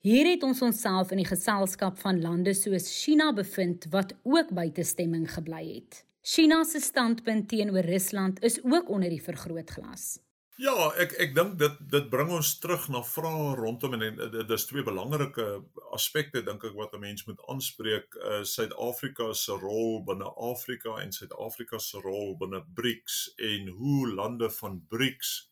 Hier 0.00 0.30
het 0.30 0.42
ons 0.42 0.62
onsself 0.62 1.10
in 1.10 1.16
die 1.16 1.32
geselskap 1.34 1.98
van 1.98 2.22
lande 2.22 2.54
soos 2.54 3.02
China 3.02 3.32
bevind 3.32 3.86
wat 3.90 4.14
ook 4.22 4.54
buitestemming 4.54 5.32
gebly 5.32 5.74
het. 5.74 6.04
China 6.26 6.64
se 6.64 6.80
standpunt 6.80 7.48
teenoor 7.48 7.84
Rusland 7.84 8.42
is 8.42 8.64
ook 8.64 8.88
onder 8.88 9.10
die 9.12 9.22
vergrootglas. 9.22 10.18
Ja, 10.56 10.72
ek 10.96 11.12
ek 11.20 11.34
dink 11.36 11.58
dit 11.60 11.74
dit 11.92 12.06
bring 12.08 12.30
ons 12.32 12.52
terug 12.62 12.86
na 12.94 13.02
vrae 13.04 13.50
rondom 13.58 13.96
en 13.98 14.16
dit 14.32 14.52
is 14.56 14.64
twee 14.70 14.84
belangrike 14.86 15.44
aspekte 15.92 16.40
dink 16.46 16.64
ek 16.64 16.78
wat 16.78 16.94
'n 16.96 17.02
mens 17.02 17.26
moet 17.28 17.42
aanspreek, 17.52 18.16
uh 18.16 18.40
Suid-Afrika 18.40 19.34
se 19.34 19.52
rol 19.52 20.00
binne 20.08 20.30
Afrika 20.52 20.96
en 21.02 21.12
Suid-Afrika 21.12 21.78
se 21.78 22.00
rol 22.00 22.38
binne 22.40 22.62
BRICS 22.74 23.34
en 23.36 23.68
hoe 23.68 24.14
lande 24.14 24.48
van 24.50 24.80
BRICS 24.88 25.50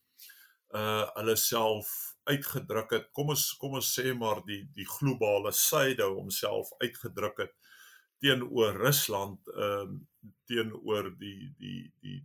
uh 0.73 1.05
hulle 1.19 1.37
self 1.37 2.17
uitgedruk 2.25 2.91
het. 2.97 3.12
Kom 3.12 3.29
ons 3.29 3.45
kom 3.61 3.75
ons 3.75 3.93
sê 4.00 4.17
maar 4.17 4.41
die 4.47 4.62
die 4.73 4.88
globale 4.88 5.52
suide 5.52 6.02
homself 6.02 6.73
uitgedruk 6.81 7.45
het 7.45 7.52
teenoor 8.23 8.79
Rusland 8.79 9.49
ehm 9.52 9.97
uh, 9.97 10.00
teenoor 10.47 11.11
die 11.19 11.52
die 11.59 11.93
die 12.02 12.21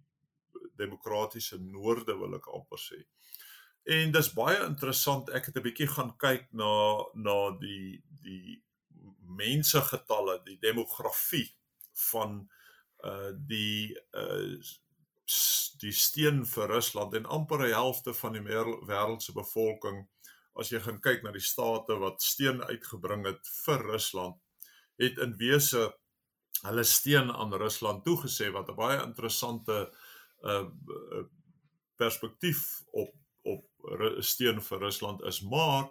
demokratiese 0.78 1.58
noorde 1.62 2.14
wil 2.18 2.36
ek 2.38 2.50
amper 2.54 2.82
sê. 2.82 3.00
En 3.88 4.12
dis 4.12 4.30
baie 4.36 4.60
interessant. 4.66 5.30
Ek 5.30 5.50
het 5.50 5.58
'n 5.58 5.66
bietjie 5.66 5.88
gaan 5.88 6.14
kyk 6.18 6.50
na 6.52 6.74
na 7.16 7.38
die 7.62 8.04
die 8.22 8.62
mense 9.40 9.82
getalle, 9.82 10.42
die 10.46 10.60
demografie 10.60 11.50
van 12.12 12.44
uh 13.04 13.32
die 13.34 13.96
uh 14.14 14.60
die 15.82 15.94
steen 15.94 16.46
vir 16.46 16.70
Rusland 16.72 17.14
en 17.14 17.26
amper 17.26 17.64
'n 17.66 17.74
helfte 17.74 18.14
van 18.14 18.34
die 18.34 18.42
wêreld 18.42 19.22
se 19.24 19.34
bevolking 19.34 20.08
as 20.56 20.72
jy 20.72 20.80
gaan 20.80 21.00
kyk 21.02 21.24
na 21.24 21.32
die 21.32 21.44
state 21.44 21.98
wat 22.02 22.22
steen 22.22 22.64
uitgebring 22.64 23.26
het 23.26 23.50
vir 23.66 23.84
Rusland 23.92 24.40
het 24.98 25.18
in 25.24 25.36
wese 25.38 25.88
hulle 26.62 26.84
steun 26.84 27.32
aan 27.32 27.54
Rusland 27.54 28.06
toegesê 28.06 28.52
wat 28.52 28.70
'n 28.70 28.76
baie 28.76 29.02
interessante 29.04 29.94
uh 30.42 30.66
perspektief 31.98 32.84
op 32.92 33.14
op 33.42 33.66
steun 34.20 34.62
vir 34.62 34.80
Rusland 34.80 35.24
is. 35.24 35.42
Maar 35.42 35.84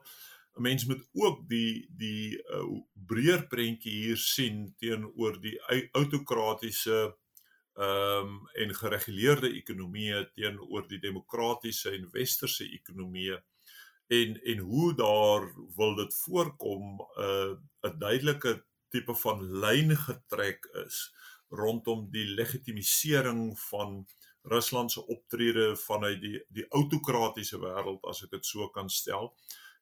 'n 0.56 0.62
mens 0.62 0.84
moet 0.84 1.08
ook 1.12 1.48
die 1.48 1.88
die 1.88 2.42
uh, 2.42 2.80
breër 3.06 3.46
prentjie 3.46 3.92
hier 3.92 4.16
sien 4.16 4.74
teenoor 4.78 5.40
die 5.40 5.60
autokratiese 5.92 7.16
ehm 7.76 8.28
um, 8.28 8.48
en 8.54 8.74
gereguleerde 8.74 9.50
ekonomieë 9.52 10.30
teenoor 10.34 10.86
die 10.88 10.98
demokratiese 10.98 11.90
en 11.90 12.08
westerse 12.12 12.64
ekonomieë 12.64 13.36
en 14.06 14.40
en 14.52 14.58
hoe 14.58 14.94
daar 14.94 15.44
wil 15.76 15.94
dit 15.94 16.14
voorkom 16.24 17.00
'n 17.00 17.20
uh, 17.20 17.52
'n 17.90 17.98
duidelike 17.98 18.64
tipe 18.96 19.14
van 19.22 19.44
lyn 19.62 19.94
getrek 20.06 20.66
is 20.86 21.04
rondom 21.54 22.08
die 22.10 22.26
legitimisering 22.34 23.52
van 23.68 24.00
Rusland 24.46 24.92
se 24.92 25.06
optrede 25.06 25.76
vanuit 25.76 26.20
die 26.20 26.40
die 26.48 26.66
autokratiese 26.68 27.58
wêreld 27.62 28.02
as 28.10 28.22
ek 28.24 28.34
dit 28.36 28.46
so 28.46 28.68
kan 28.74 28.90
stel. 28.90 29.32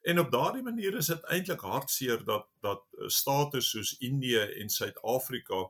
En 0.05 0.21
op 0.21 0.31
daardie 0.33 0.63
manier 0.65 0.97
is 1.01 1.09
dit 1.13 1.31
eintlik 1.33 1.65
hartseer 1.65 2.25
dat 2.25 2.49
dat 2.65 2.85
state 3.07 3.61
soos 3.61 3.97
Indië 4.05 4.45
en 4.61 4.69
Suid-Afrika 4.69 5.65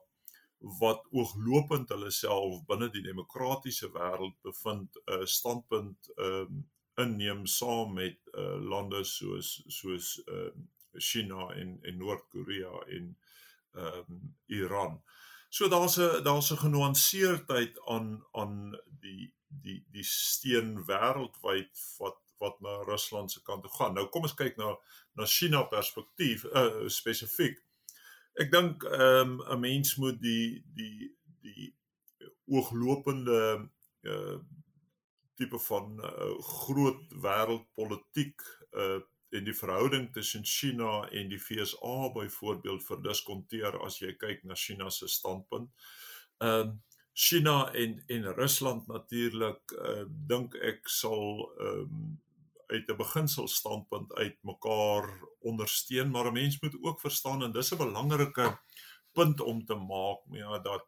wat 0.81 1.03
ooglopend 1.11 1.91
hulle 1.93 2.11
self 2.11 2.63
binne 2.69 2.89
die 2.91 3.03
demokratiese 3.05 3.91
wêreld 3.95 4.37
bevind 4.47 4.97
'n 5.05 5.19
uh, 5.19 5.27
standpunt 5.27 6.11
um, 6.17 6.63
inneem 7.05 7.47
saam 7.47 7.93
met 7.99 8.19
uh, 8.33 8.57
lande 8.73 9.05
soos 9.05 9.63
soos 9.67 10.23
uh, 10.27 10.51
China 10.97 11.49
en 11.55 11.79
en 11.83 11.99
Noord-Korea 11.99 12.87
en 12.99 13.17
ehm 13.75 14.05
um, 14.09 14.37
Iran. 14.47 15.03
So 15.49 15.69
daar's 15.69 15.97
'n 15.99 16.23
daar's 16.25 16.51
'n 16.51 16.57
genuanceerdheid 16.57 17.81
aan 17.87 18.25
aan 18.33 18.81
die 19.01 19.33
die 19.49 19.85
die 19.91 20.05
steen 20.05 20.85
wêreldwyd 20.87 21.71
wat 21.99 22.19
wat 22.39 22.61
na 22.61 22.83
Rusland 22.83 23.33
se 23.33 23.43
kant 23.43 23.63
toe 23.63 23.73
gaan. 23.73 23.95
Nou 23.95 24.09
kom 24.09 24.23
ons 24.23 24.35
kyk 24.35 24.57
na 24.57 24.77
na 25.15 25.27
China 25.27 25.63
perspektief 25.63 26.45
uh, 26.45 26.89
spesifiek. 26.89 27.61
Ek 28.35 28.51
dink 28.51 28.83
ehm 28.83 29.39
um, 29.39 29.43
'n 29.47 29.61
mens 29.61 29.97
moet 29.97 30.21
die 30.21 30.65
die 30.75 31.15
die 31.41 31.75
ooglopende 32.47 33.71
uh 34.03 34.39
tipe 35.35 35.59
van 35.59 35.99
uh, 35.99 36.39
groot 36.39 37.01
wêreldpolitiek 37.23 38.43
uh 38.71 39.01
en 39.35 39.45
die 39.45 39.57
verhouding 39.57 40.13
tussen 40.13 40.45
China 40.45 41.09
en 41.11 41.29
die 41.29 41.39
FSA 41.39 42.11
byvoorbeeld 42.15 42.85
verdiskonteer 42.87 43.79
as 43.83 43.99
jy 43.99 44.15
kyk 44.19 44.45
na 44.45 44.57
China 44.59 44.91
se 44.91 45.09
standpunt. 45.09 45.71
Ehm 46.39 46.69
uh, 46.69 46.75
China 47.17 47.73
en 47.73 48.03
en 48.11 48.25
Rusland 48.35 48.87
natuurlik 48.91 49.73
uh, 49.79 50.03
dink 50.31 50.57
ek 50.59 50.89
sal 50.91 51.45
ehm 51.63 51.83
um, 51.85 52.23
uit 52.67 52.89
'n 52.91 52.97
beginsel 52.97 53.49
standpunt 53.49 54.15
uit 54.15 54.37
mekaar 54.43 55.07
ondersteun, 55.41 56.11
maar 56.11 56.27
'n 56.27 56.33
mens 56.33 56.61
moet 56.61 56.77
ook 56.83 57.01
verstaan 57.01 57.43
en 57.43 57.53
dis 57.53 57.71
'n 57.71 57.77
belangrike 57.77 58.59
punt 59.13 59.41
om 59.41 59.65
te 59.65 59.75
maak, 59.75 60.21
ja 60.31 60.59
dat 60.59 60.87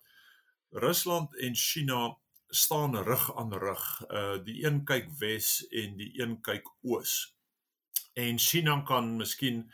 Rusland 0.71 1.37
en 1.39 1.55
China 1.55 2.19
staan 2.49 2.97
rug 2.97 3.37
aan 3.37 3.55
rug. 3.55 4.05
Uh 4.11 4.45
die 4.45 4.65
een 4.65 4.85
kyk 4.85 5.11
wes 5.19 5.67
en 5.69 5.97
die 5.97 6.21
een 6.21 6.41
kyk 6.41 6.67
oos 6.83 7.36
en 8.17 8.39
China 8.41 8.81
kan 8.89 9.17
miskien 9.17 9.67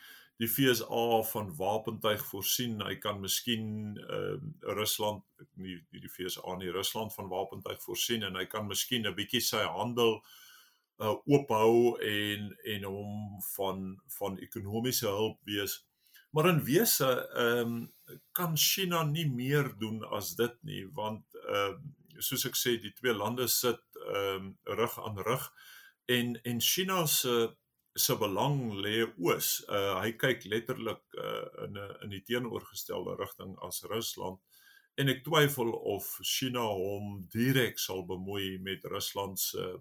die 0.43 0.49
FSA 0.49 1.23
van 1.31 1.51
wapentuig 1.57 2.23
voorsien. 2.27 2.81
Hy 2.83 2.97
kan 2.99 3.21
miskien 3.23 3.67
ehm 4.03 4.49
uh, 4.63 4.75
Rusland 4.79 5.23
nie 5.55 5.77
die, 5.93 6.03
die 6.03 6.11
FSA 6.11 6.57
nie 6.59 6.73
Rusland 6.75 7.15
van 7.15 7.31
wapentuig 7.31 7.79
voorsien 7.85 8.27
en 8.27 8.39
hy 8.41 8.47
kan 8.51 8.67
miskien 8.67 9.07
'n 9.07 9.15
bietjie 9.15 9.43
sy 9.45 9.63
handel 9.77 10.19
uh 11.03 11.15
oophou 11.27 11.99
en 11.99 12.51
en 12.75 12.85
hom 12.91 13.41
van 13.55 13.87
van 14.19 14.39
ekonomiese 14.39 15.07
hulp 15.07 15.39
wees. 15.47 15.79
Maar 16.31 16.49
in 16.49 16.65
wese 16.65 17.11
ehm 17.37 17.75
um, 17.75 18.21
kan 18.33 18.57
China 18.57 19.05
nie 19.05 19.29
meer 19.31 19.75
doen 19.79 20.03
as 20.05 20.35
dit 20.35 20.59
nie 20.63 20.85
want 20.99 21.25
ehm 21.47 21.79
uh, 21.79 22.23
soos 22.23 22.45
ek 22.47 22.57
sê 22.59 22.77
die 22.81 22.93
twee 22.99 23.15
lande 23.15 23.47
sit 23.49 23.83
ehm 24.07 24.35
um, 24.35 24.53
rug 24.65 24.99
aan 25.07 25.19
rug 25.19 25.53
en 26.07 26.35
en 26.43 26.61
China 26.61 27.07
se 27.07 27.57
se 27.95 28.17
belang 28.17 28.73
lê 28.73 29.05
oos. 29.19 29.61
Uh 29.69 30.01
hy 30.01 30.13
kyk 30.17 30.47
letterlik 30.49 31.03
uh 31.19 31.65
in 31.67 31.77
'n 31.77 31.97
in 32.03 32.11
die 32.11 32.23
teenoorgestelde 32.25 33.17
rigting 33.19 33.57
as 33.69 33.85
Rusland 33.85 34.41
en 34.97 35.09
ek 35.09 35.25
twyfel 35.25 35.73
of 35.73 36.19
China 36.23 36.65
hom 36.69 37.21
direk 37.33 37.79
sal 37.79 38.05
bemoei 38.07 38.59
met 38.59 38.85
Rusland 38.85 39.41
se 39.41 39.79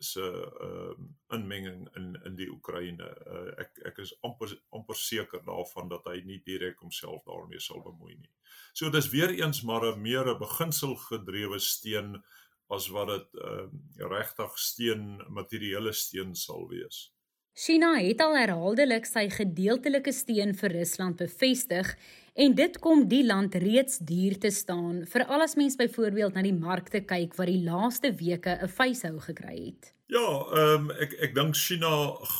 se 0.00 0.24
uh 0.66 0.94
inmenging 1.36 1.88
in 1.96 2.16
in 2.24 2.36
die 2.36 2.48
Oekraïne. 2.48 3.08
Uh 3.26 3.52
ek 3.60 3.78
ek 3.92 3.98
is 3.98 4.14
amper 4.24 4.56
amper 4.72 4.96
seker 4.96 5.44
daarvan 5.44 5.88
dat 5.88 6.04
hy 6.08 6.20
nie 6.24 6.40
direk 6.44 6.80
homself 6.80 7.24
daarmee 7.28 7.60
sal 7.60 7.84
bemoei 7.84 8.16
nie. 8.16 8.32
So 8.72 8.90
dis 8.90 9.10
weer 9.12 9.30
eens 9.30 9.62
maar 9.62 9.84
'n 9.84 10.02
meer 10.02 10.26
'n 10.28 10.38
beginsel 10.38 10.96
gedrewe 10.96 11.60
steen 11.60 12.22
as 12.70 12.88
wat 12.88 13.08
dit 13.08 13.40
uh 13.44 13.68
regtig 14.08 14.58
steen 14.58 15.20
materiële 15.28 15.92
steen 15.92 16.34
sal 16.34 16.68
wees. 16.68 17.10
China 17.54 17.96
het 17.98 18.20
al 18.22 18.36
herhaaldelik 18.38 19.06
sy 19.08 19.26
gedeeltelike 19.34 20.12
steun 20.14 20.54
vir 20.54 20.70
Rusland 20.78 21.18
bevestig 21.18 21.88
en 22.34 22.54
dit 22.54 22.78
kom 22.78 23.08
die 23.10 23.24
land 23.26 23.54
reeds 23.58 23.98
duur 23.98 24.38
te 24.38 24.52
staan, 24.54 25.02
veral 25.04 25.42
as 25.42 25.56
mens 25.58 25.76
byvoorbeeld 25.76 26.34
na 26.34 26.44
die 26.46 26.54
markte 26.54 27.02
kyk 27.02 27.34
wat 27.36 27.50
die 27.50 27.62
laaste 27.66 28.12
weke 28.14 28.54
'n 28.54 28.68
vuishou 28.68 29.18
gekry 29.18 29.56
het. 29.66 29.92
Ja, 30.10 30.26
ehm 30.58 30.88
um, 30.88 30.90
ek 31.04 31.12
ek 31.24 31.34
dink 31.36 31.54
China 31.54 31.90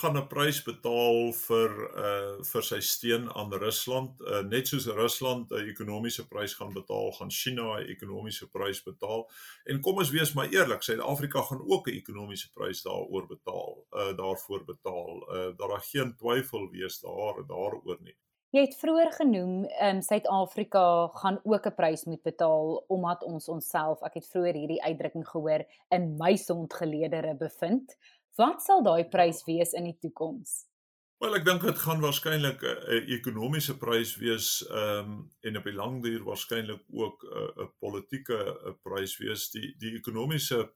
gaan 0.01 0.17
'n 0.19 0.27
prys 0.31 0.59
betaal 0.67 1.19
vir 1.41 1.75
uh 2.05 2.33
vir 2.49 2.65
sy 2.69 2.79
steun 2.83 3.29
aan 3.39 3.53
Rusland. 3.63 4.19
Uh 4.27 4.41
net 4.55 4.67
soos 4.73 4.89
Rusland 4.99 5.53
'n 5.55 5.69
ekonomiese 5.73 6.25
prys 6.33 6.55
gaan 6.59 6.73
betaal, 6.75 7.13
gaan 7.19 7.31
China 7.31 7.67
'n 7.79 7.87
ekonomiese 7.95 8.49
prys 8.51 8.83
betaal. 8.83 9.23
En 9.71 9.81
kom 9.81 10.03
ons 10.03 10.11
wees 10.11 10.33
maar 10.35 10.51
eerlik, 10.51 10.83
Suid-Afrika 10.83 11.43
gaan 11.43 11.63
ook 11.63 11.87
'n 11.87 12.01
ekonomiese 12.03 12.51
prys 12.59 12.83
daaroor 12.83 13.27
betaal, 13.37 13.87
uh 13.93 14.13
daarvoor 14.23 14.65
betaal. 14.65 15.15
Uh 15.37 15.51
daar 15.59 15.69
daar 15.69 15.87
geen 15.93 16.17
twyfel 16.17 16.71
wees 16.75 16.99
daar 17.07 17.47
daaroor 17.47 17.99
nie. 18.03 18.17
Jy 18.51 18.65
het 18.65 18.73
vroeër 18.81 19.13
genoem, 19.15 19.53
ehm 19.65 19.97
um, 19.97 20.03
Suid-Afrika 20.03 20.83
gaan 21.23 21.39
ook 21.45 21.67
'n 21.67 21.75
prys 21.75 22.05
moet 22.05 22.23
betaal 22.23 22.85
omdat 22.89 23.23
ons 23.23 23.49
onsself, 23.49 24.03
ek 24.03 24.15
het 24.15 24.27
vroeër 24.27 24.55
hierdie 24.55 24.83
uitdrukking 24.83 25.29
gehoor, 25.29 25.65
in 25.89 26.17
muisondgeleedere 26.17 27.37
bevind. 27.37 27.97
Wat 28.35 28.63
sal 28.63 28.83
daai 28.83 29.05
prys 29.09 29.45
wees 29.45 29.73
in 29.73 29.85
die 29.85 29.99
toekoms? 30.01 30.67
Wel, 31.19 31.37
ek 31.37 31.45
dink 31.45 31.63
dit 31.63 31.79
gaan 31.79 32.01
waarskynlik 32.01 32.63
'n 32.63 33.07
ekonomiese 33.19 33.79
prys 33.79 34.17
wees, 34.17 34.67
ehm 34.67 34.99
um, 34.99 35.31
en 35.41 35.57
op 35.57 35.65
die 35.65 35.79
lang 35.83 36.03
duur 36.03 36.25
waarskynlik 36.25 36.83
ook 36.91 37.23
'n 37.23 37.63
'n 37.63 37.73
politieke 37.79 38.39
prys 38.83 39.19
wees. 39.19 39.51
Die 39.51 39.77
die 39.79 39.95
ekonomiese 39.95 40.73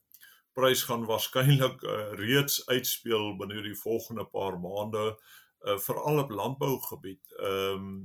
prys 0.53 0.83
gaan 0.83 1.07
waarskynlik 1.07 1.83
uh, 1.83 2.13
reeds 2.13 2.67
uitspeel 2.67 3.37
binne 3.37 3.63
die 3.63 3.75
volgende 3.75 4.25
paar 4.25 4.61
maande 4.61 5.19
uh, 5.65 5.79
veral 5.89 6.25
op 6.25 6.31
landbougebied 6.31 7.37
ehm 7.41 7.85
um, 7.85 8.01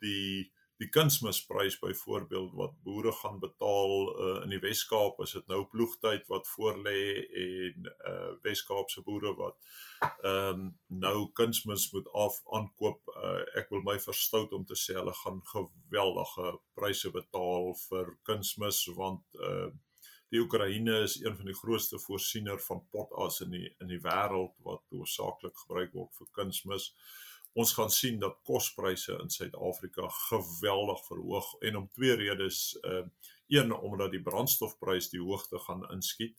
die 0.00 0.48
die 0.80 0.88
kunsmisprys 0.88 1.74
byvoorbeeld 1.78 2.54
wat 2.56 2.76
boere 2.82 3.12
gaan 3.12 3.38
betaal 3.38 3.90
uh, 4.08 4.28
in 4.44 4.54
die 4.54 4.60
Wes-Kaap 4.62 5.18
is 5.20 5.34
dit 5.36 5.50
nou 5.52 5.66
ploegtyd 5.68 6.24
wat 6.32 6.48
voorlê 6.54 7.02
en 7.42 7.90
uh 8.12 8.30
Wes-Kaapse 8.46 9.04
boere 9.04 9.34
wat 9.42 9.58
ehm 10.06 10.62
um, 10.62 10.64
nou 11.04 11.28
kunsmis 11.36 11.90
moet 11.92 12.08
af 12.24 12.40
aankoop 12.56 13.12
uh, 13.12 13.42
ek 13.60 13.68
wil 13.74 13.84
my 13.90 13.98
verstout 14.00 14.56
om 14.56 14.64
te 14.64 14.78
sê 14.84 14.96
hulle 14.96 15.14
gaan 15.20 15.44
geweldige 15.52 16.56
pryse 16.80 17.12
betaal 17.18 17.72
vir 17.84 18.16
kunsmis 18.30 18.82
want 18.96 19.40
uh 19.50 19.68
die 20.30 20.40
Oekraïne 20.40 21.00
is 21.02 21.16
een 21.20 21.36
van 21.36 21.50
die 21.50 21.56
grootste 21.58 21.98
voorsiener 21.98 22.60
van 22.62 22.84
potas 22.90 23.40
in 23.44 23.50
die 23.56 23.66
in 23.82 23.90
die 23.90 24.00
wêreld 24.04 24.54
wat 24.66 24.84
hoofsaaklik 24.94 25.56
gebruik 25.64 25.92
word 25.98 26.14
vir 26.18 26.30
kunsmis. 26.38 26.92
Ons 27.58 27.72
gaan 27.74 27.90
sien 27.90 28.20
dat 28.22 28.38
kospryse 28.46 29.16
in 29.22 29.30
Suid-Afrika 29.34 30.06
geweldig 30.30 31.02
verhoog 31.08 31.48
en 31.66 31.80
om 31.82 31.90
twee 31.98 32.14
redes 32.24 32.78
uh 32.84 33.04
een 33.50 33.72
omdat 33.74 34.12
die 34.14 34.22
brandstofprys 34.22 35.08
die 35.10 35.20
hoogte 35.20 35.58
gaan 35.58 35.82
inskiet. 35.90 36.36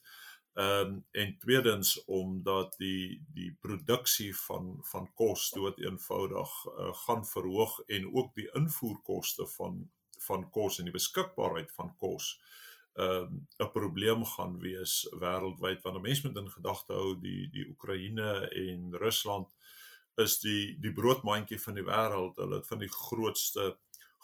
Ehm 0.53 0.93
um, 0.93 1.05
en 1.11 1.37
tweedens 1.39 2.03
omdat 2.05 2.77
die 2.77 3.19
die 3.35 3.51
produksie 3.59 4.31
van 4.45 4.77
van 4.91 5.09
kos 5.13 5.49
dood 5.51 5.79
eenvoudig 5.79 6.55
uh, 6.65 6.93
gaan 7.03 7.25
verhoog 7.25 7.79
en 7.87 8.07
ook 8.15 8.35
die 8.35 8.49
invoerkoste 8.53 9.47
van 9.57 9.91
van 10.27 10.49
kos 10.49 10.79
en 10.79 10.87
die 10.87 10.95
beskikbaarheid 10.95 11.71
van 11.71 11.95
kos 11.97 12.33
uh 12.99 13.21
um, 13.21 13.47
'n 13.59 13.71
probleem 13.71 14.25
gaan 14.25 14.57
wees 14.59 15.07
wêreldwyd 15.19 15.81
want 15.83 16.01
mense 16.01 16.27
moet 16.27 16.37
in 16.37 16.49
gedagte 16.51 16.93
hou 16.93 17.19
die 17.19 17.47
die 17.53 17.67
Oekraïne 17.69 18.49
en 18.51 18.95
Rusland 18.95 19.47
is 20.17 20.39
die 20.39 20.77
die 20.79 20.91
broodmandjie 20.91 21.59
van 21.59 21.79
die 21.79 21.87
wêreld 21.87 22.35
hulle 22.35 22.59
het 22.59 22.67
van 22.67 22.83
die 22.83 22.91
grootste 22.91 23.77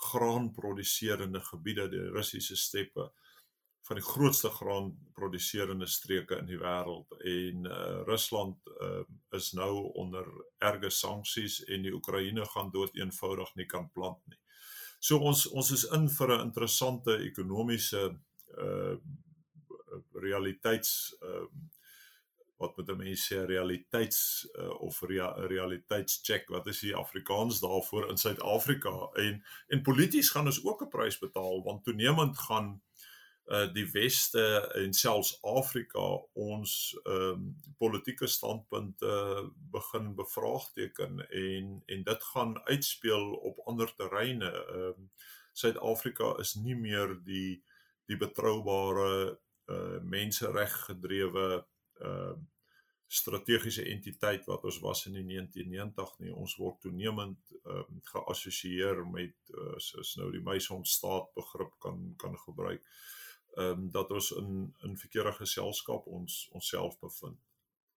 graanproduserende 0.09 1.39
gebiede 1.39 1.87
die 1.89 2.09
Russiese 2.17 2.55
steppe 2.55 3.11
van 3.87 3.95
die 3.95 4.05
grootste 4.05 4.49
graanproduserende 4.49 5.87
streke 5.87 6.37
in 6.41 6.49
die 6.49 6.59
wêreld 6.59 7.13
en 7.23 7.69
uh, 7.71 8.01
Rusland 8.09 8.59
uh, 8.81 9.03
is 9.31 9.53
nou 9.55 9.93
onder 10.01 10.27
erge 10.59 10.89
sanksies 10.91 11.61
en 11.71 11.87
die 11.87 11.93
Oekraïne 11.95 12.45
gaan 12.51 12.71
dood 12.73 12.95
eenvoudig 12.99 13.53
nie 13.55 13.65
kan 13.65 13.87
plant 13.95 14.19
nie. 14.27 14.39
So 14.99 15.21
ons 15.29 15.45
ons 15.47 15.71
is 15.71 15.85
in 15.95 16.09
vir 16.09 16.33
'n 16.35 16.47
interessante 16.49 17.17
ekonomiese 17.29 18.17
uh 18.57 18.95
realiteits 20.13 21.17
uh 21.21 21.47
wat 22.57 22.77
moet 22.77 22.89
'n 22.89 22.97
mens 22.97 23.25
sê 23.29 23.45
realiteits 23.45 24.49
uh, 24.59 24.81
of 24.81 25.01
rea, 25.01 25.29
realiteitscheck 25.31 26.47
wat 26.49 26.67
is 26.67 26.79
die 26.79 26.95
Afrikaans 26.95 27.59
daarvoor 27.59 28.09
in 28.09 28.17
Suid-Afrika 28.17 29.09
en 29.13 29.43
en 29.67 29.81
polities 29.81 30.29
gaan 30.29 30.45
ons 30.45 30.63
ook 30.65 30.81
'n 30.81 30.89
prys 30.89 31.19
betaal 31.19 31.63
want 31.63 31.83
toenemend 31.83 32.37
gaan 32.37 32.81
uh 33.47 33.73
die 33.73 33.85
weste 33.91 34.43
en 34.75 34.93
selfs 34.93 35.37
Afrika 35.41 36.07
ons 36.33 36.97
ehm 37.03 37.31
um, 37.31 37.55
politieke 37.77 38.27
standpunte 38.27 39.13
begin 39.71 40.15
bevraagteken 40.15 41.29
en 41.29 41.83
en 41.85 42.03
dit 42.03 42.23
gaan 42.23 42.59
uitspeel 42.65 43.33
op 43.33 43.59
ander 43.59 43.95
terreine. 43.95 44.51
Ehm 44.51 44.81
um, 44.81 45.11
Suid-Afrika 45.53 46.35
is 46.39 46.53
nie 46.53 46.75
meer 46.75 47.19
die 47.23 47.63
die 48.07 48.19
betroubare 48.19 49.11
uh 49.67 49.97
mensereg 50.03 50.75
gedrewe 50.89 51.47
uh 52.01 52.35
strategiese 53.07 53.85
entiteit 53.87 54.45
wat 54.45 54.63
ons 54.67 54.79
was 54.83 55.05
in 55.07 55.13
die 55.15 55.23
1990 55.23 56.17
nie 56.23 56.33
ons 56.35 56.57
word 56.59 56.81
toenemend 56.83 57.53
um, 57.63 58.01
geassosieer 58.11 58.99
met 59.07 59.53
uh, 59.55 59.77
soos 59.79 60.17
nou 60.19 60.27
die 60.33 60.43
meisondstaat 60.43 61.29
begrip 61.37 61.71
kan 61.85 62.01
kan 62.23 62.35
gebruik 62.43 62.83
ehm 63.57 63.69
um, 63.69 63.85
dat 63.95 64.11
ons 64.11 64.31
in 64.41 64.51
in 64.85 64.99
verkeerde 65.03 65.33
geselskap 65.39 66.07
ons 66.19 66.41
onsself 66.59 66.99
bevind 66.99 67.39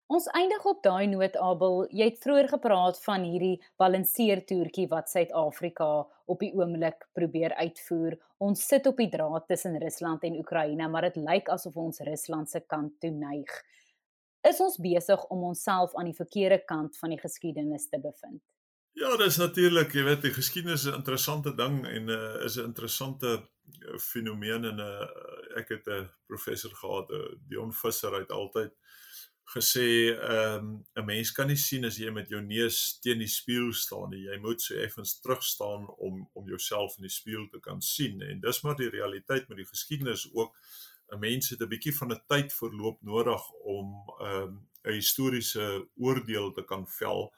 Ons 0.09 0.25
eindig 0.33 0.62
op 0.64 0.79
daai 0.81 1.07
noot 1.07 1.35
Abel. 1.37 1.83
Jy 1.92 2.07
het 2.09 2.23
vroeër 2.23 2.47
gepraat 2.49 2.97
van 3.05 3.27
hierdie 3.29 3.59
balanseertoertjie 3.77 4.87
wat 4.88 5.11
Suid-Afrika 5.12 5.88
op 6.33 6.40
die 6.40 6.49
oomblik 6.57 7.05
probeer 7.12 7.53
uitvoer. 7.59 8.16
Ons 8.40 8.62
sit 8.71 8.88
op 8.88 8.97
die 8.97 9.11
draad 9.12 9.44
tussen 9.51 9.77
Rusland 9.83 10.25
en 10.25 10.38
Oekraïne, 10.40 10.88
maar 10.88 11.11
dit 11.11 11.18
lyk 11.21 11.53
asof 11.53 11.77
ons 11.77 12.01
Rusland 12.09 12.49
se 12.49 12.62
kant 12.64 12.94
toe 13.05 13.12
neig. 13.12 13.53
Is 14.49 14.62
ons 14.64 14.81
besig 14.81 15.27
om 15.29 15.44
onsself 15.51 15.92
aan 15.92 16.09
die 16.09 16.16
verkeerde 16.16 16.62
kant 16.64 16.97
van 16.97 17.12
die 17.12 17.21
geskiedenis 17.21 17.90
te 17.92 18.01
bevind? 18.01 18.40
Ja, 18.97 19.12
dis 19.21 19.37
natuurlik, 19.37 19.92
jy 19.92 20.07
weet, 20.09 20.25
die 20.25 20.33
geskiedenis 20.33 20.87
is 20.87 20.92
'n 20.92 21.03
interessante 21.05 21.53
ding 21.55 21.85
en 21.87 22.09
uh, 22.09 22.44
is 22.44 22.57
'n 22.57 22.64
interessante 22.73 23.29
uh, 23.37 23.99
fenomeen 23.99 24.64
en 24.64 24.79
uh, 24.81 25.05
ek 25.61 25.68
het 25.68 25.87
'n 25.87 26.09
professor 26.27 26.71
gehad, 26.71 27.11
uh, 27.11 27.37
Dion 27.49 27.73
Visser 27.73 28.14
uit 28.14 28.33
altyd 28.33 28.73
gesê 29.49 30.13
ehm 30.13 30.65
um, 30.65 30.85
'n 30.95 31.05
mens 31.05 31.33
kan 31.33 31.47
nie 31.49 31.57
sien 31.57 31.85
as 31.85 31.97
jy 31.97 32.11
met 32.11 32.29
jou 32.29 32.41
neus 32.41 32.99
teen 33.01 33.19
die 33.19 33.31
spieël 33.33 33.73
staan 33.73 34.11
nie. 34.11 34.27
Jy 34.29 34.39
moet 34.45 34.61
so 34.63 34.75
effens 34.75 35.21
terug 35.21 35.43
staan 35.43 35.89
om 35.99 36.29
om 36.35 36.49
jouself 36.49 36.97
in 36.99 37.09
die 37.09 37.17
spieël 37.21 37.49
te 37.49 37.61
kan 37.61 37.81
sien 37.81 38.21
en 38.23 38.41
dis 38.41 38.63
maar 38.63 38.77
die 38.77 38.91
realiteit 38.91 39.49
met 39.49 39.57
die 39.57 39.71
geskiedenis 39.73 40.29
ook. 40.35 40.57
'n 41.13 41.19
Mens 41.19 41.49
het 41.49 41.63
'n 41.63 41.69
bietjie 41.69 41.97
van 41.97 42.13
'n 42.13 42.23
tyd 42.29 42.53
verloop 42.53 43.03
nodig 43.03 43.51
om 43.65 43.95
ehm 44.21 44.43
um, 44.43 44.69
'n 44.85 44.93
historiese 44.93 45.89
oordeel 45.97 46.53
te 46.53 46.65
kan 46.65 46.89
vel. 46.89 47.33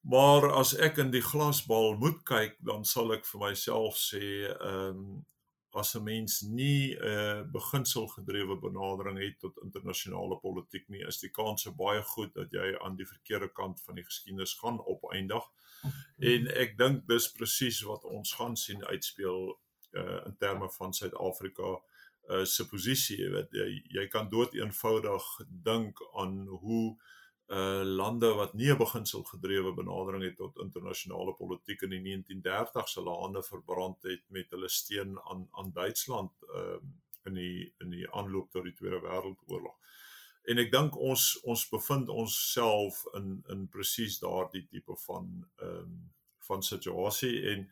Maar 0.00 0.52
as 0.52 0.76
ek 0.76 0.96
in 0.98 1.10
die 1.10 1.22
glasbal 1.22 1.96
moet 1.96 2.22
kyk, 2.24 2.56
dan 2.64 2.84
sal 2.84 3.12
ek 3.12 3.26
vir 3.26 3.40
myself 3.40 3.96
sê, 3.96 4.48
ehm 4.48 4.96
um, 4.96 5.26
as 5.74 5.94
'n 5.94 6.02
mens 6.02 6.40
nie 6.40 6.96
'n 6.96 7.04
uh, 7.04 7.42
beginselgedrewe 7.52 8.56
benadering 8.58 9.18
het 9.18 9.38
tot 9.38 9.60
internasionale 9.62 10.38
politiek 10.38 10.88
nie, 10.88 11.06
is 11.06 11.18
die 11.18 11.30
kans 11.30 11.68
baie 11.76 12.02
goed 12.02 12.34
dat 12.34 12.50
jy 12.50 12.78
aan 12.78 12.96
die 12.96 13.06
verkeerde 13.06 13.48
kant 13.48 13.82
van 13.82 13.94
die 13.94 14.04
geskiedenis 14.04 14.54
gaan 14.54 14.80
opeindig. 14.84 15.44
En 16.18 16.46
ek 16.46 16.76
dink 16.78 17.06
dis 17.08 17.32
presies 17.32 17.82
wat 17.82 18.04
ons 18.04 18.34
gaan 18.34 18.56
sien 18.56 18.84
uitspeel 18.84 19.58
uh, 19.92 20.26
in 20.26 20.36
terme 20.38 20.70
van 20.70 20.92
Suid-Afrika 20.92 21.78
uh, 22.28 22.44
se 22.44 22.68
posisie, 22.68 23.16
jy 23.16 23.30
weet 23.30 23.50
jy, 23.52 23.82
jy 23.88 24.08
kan 24.08 24.28
dood 24.28 24.54
eenvoudig 24.54 25.24
dink 25.48 25.98
aan 26.14 26.46
hoe 26.46 26.96
uh 26.96 27.18
lande 27.82 28.34
wat 28.34 28.52
nie 28.54 28.70
'n 28.70 28.76
beginselgedrewe 28.78 29.72
benadering 29.74 30.22
het 30.22 30.36
tot 30.36 30.58
internasionale 30.58 31.34
politiek 31.34 31.82
in 31.82 31.90
die 31.90 32.00
1930s 32.00 32.92
se 32.92 33.00
lande 33.00 33.42
verbrand 33.42 34.02
het 34.02 34.22
met 34.28 34.50
hulle 34.50 34.68
steun 34.68 35.20
aan 35.20 35.48
aan 35.50 35.72
Duitsland 35.72 36.32
uh 36.54 36.78
in 37.24 37.34
die 37.34 37.74
in 37.78 37.90
die 37.90 38.10
aanloop 38.10 38.50
tot 38.50 38.64
die 38.64 38.72
Tweede 38.72 39.00
Wêreldoorlog. 39.00 39.74
En 40.42 40.58
ek 40.58 40.70
dink 40.72 40.96
ons 40.96 41.40
ons 41.42 41.68
bevind 41.68 42.08
onsself 42.08 43.04
in 43.14 43.44
in 43.48 43.68
presies 43.68 44.18
daardie 44.18 44.66
tipe 44.66 44.96
van 44.96 45.48
ehm 45.56 45.76
um, 45.76 46.12
van 46.38 46.62
situasie 46.62 47.42
en 47.50 47.70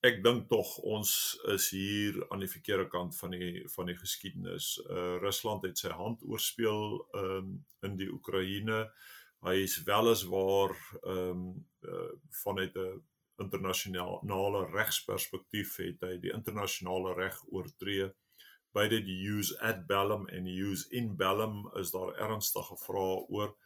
ek 0.00 0.22
dink 0.22 0.48
tog 0.48 0.78
ons 0.78 1.40
is 1.44 1.70
hier 1.70 2.30
aan 2.30 2.38
die 2.38 2.48
verkeerde 2.50 2.88
kant 2.88 3.16
van 3.16 3.30
die 3.30 3.68
van 3.68 3.86
die 3.86 3.96
geskiedenis. 3.96 4.80
Uh 4.88 5.18
Rusland 5.18 5.62
het 5.62 5.78
sy 5.78 5.88
hand 5.88 6.22
oorspeel 6.22 7.06
ehm 7.12 7.36
um, 7.36 7.64
in 7.82 7.96
die 7.96 8.12
Oekraïne. 8.12 8.80
Uh 8.80 9.14
hy 9.44 9.62
is 9.62 9.76
weliswaar 9.84 10.74
ehm 11.02 11.28
um, 11.28 11.66
uh, 11.82 12.12
vanuit 12.42 12.76
'n 12.76 13.02
internasionale 13.42 14.66
regsperspektief 14.72 15.76
het 15.76 16.00
hy 16.00 16.16
die 16.20 16.32
internasionale 16.32 17.14
reg 17.14 17.42
oortree. 17.52 18.08
Beide 18.72 19.02
die 19.04 19.18
use 19.28 19.58
ad 19.60 19.86
bellum 19.86 20.26
en 20.28 20.44
die 20.44 20.56
use 20.60 20.88
in 20.90 21.16
bellum 21.16 21.70
is 21.80 21.90
daar 21.90 22.16
ernstige 22.16 22.76
vrae 22.86 23.20
oor. 23.28 23.56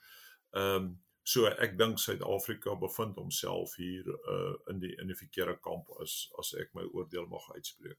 Ehm 0.50 0.74
um, 0.74 0.90
so 1.22 1.46
ek 1.46 1.76
dink 1.78 1.98
Suid-Afrika 1.98 2.74
bevind 2.74 3.16
homself 3.20 3.76
hier 3.76 4.08
uh, 4.08 4.54
in 4.72 4.80
die 4.82 4.94
in 5.02 5.12
die 5.12 5.18
verkeerde 5.18 5.58
kamp 5.62 5.92
as 6.02 6.32
as 6.42 6.54
ek 6.62 6.74
my 6.74 6.86
oordeel 6.90 7.28
mag 7.30 7.50
uitspreek 7.54 7.98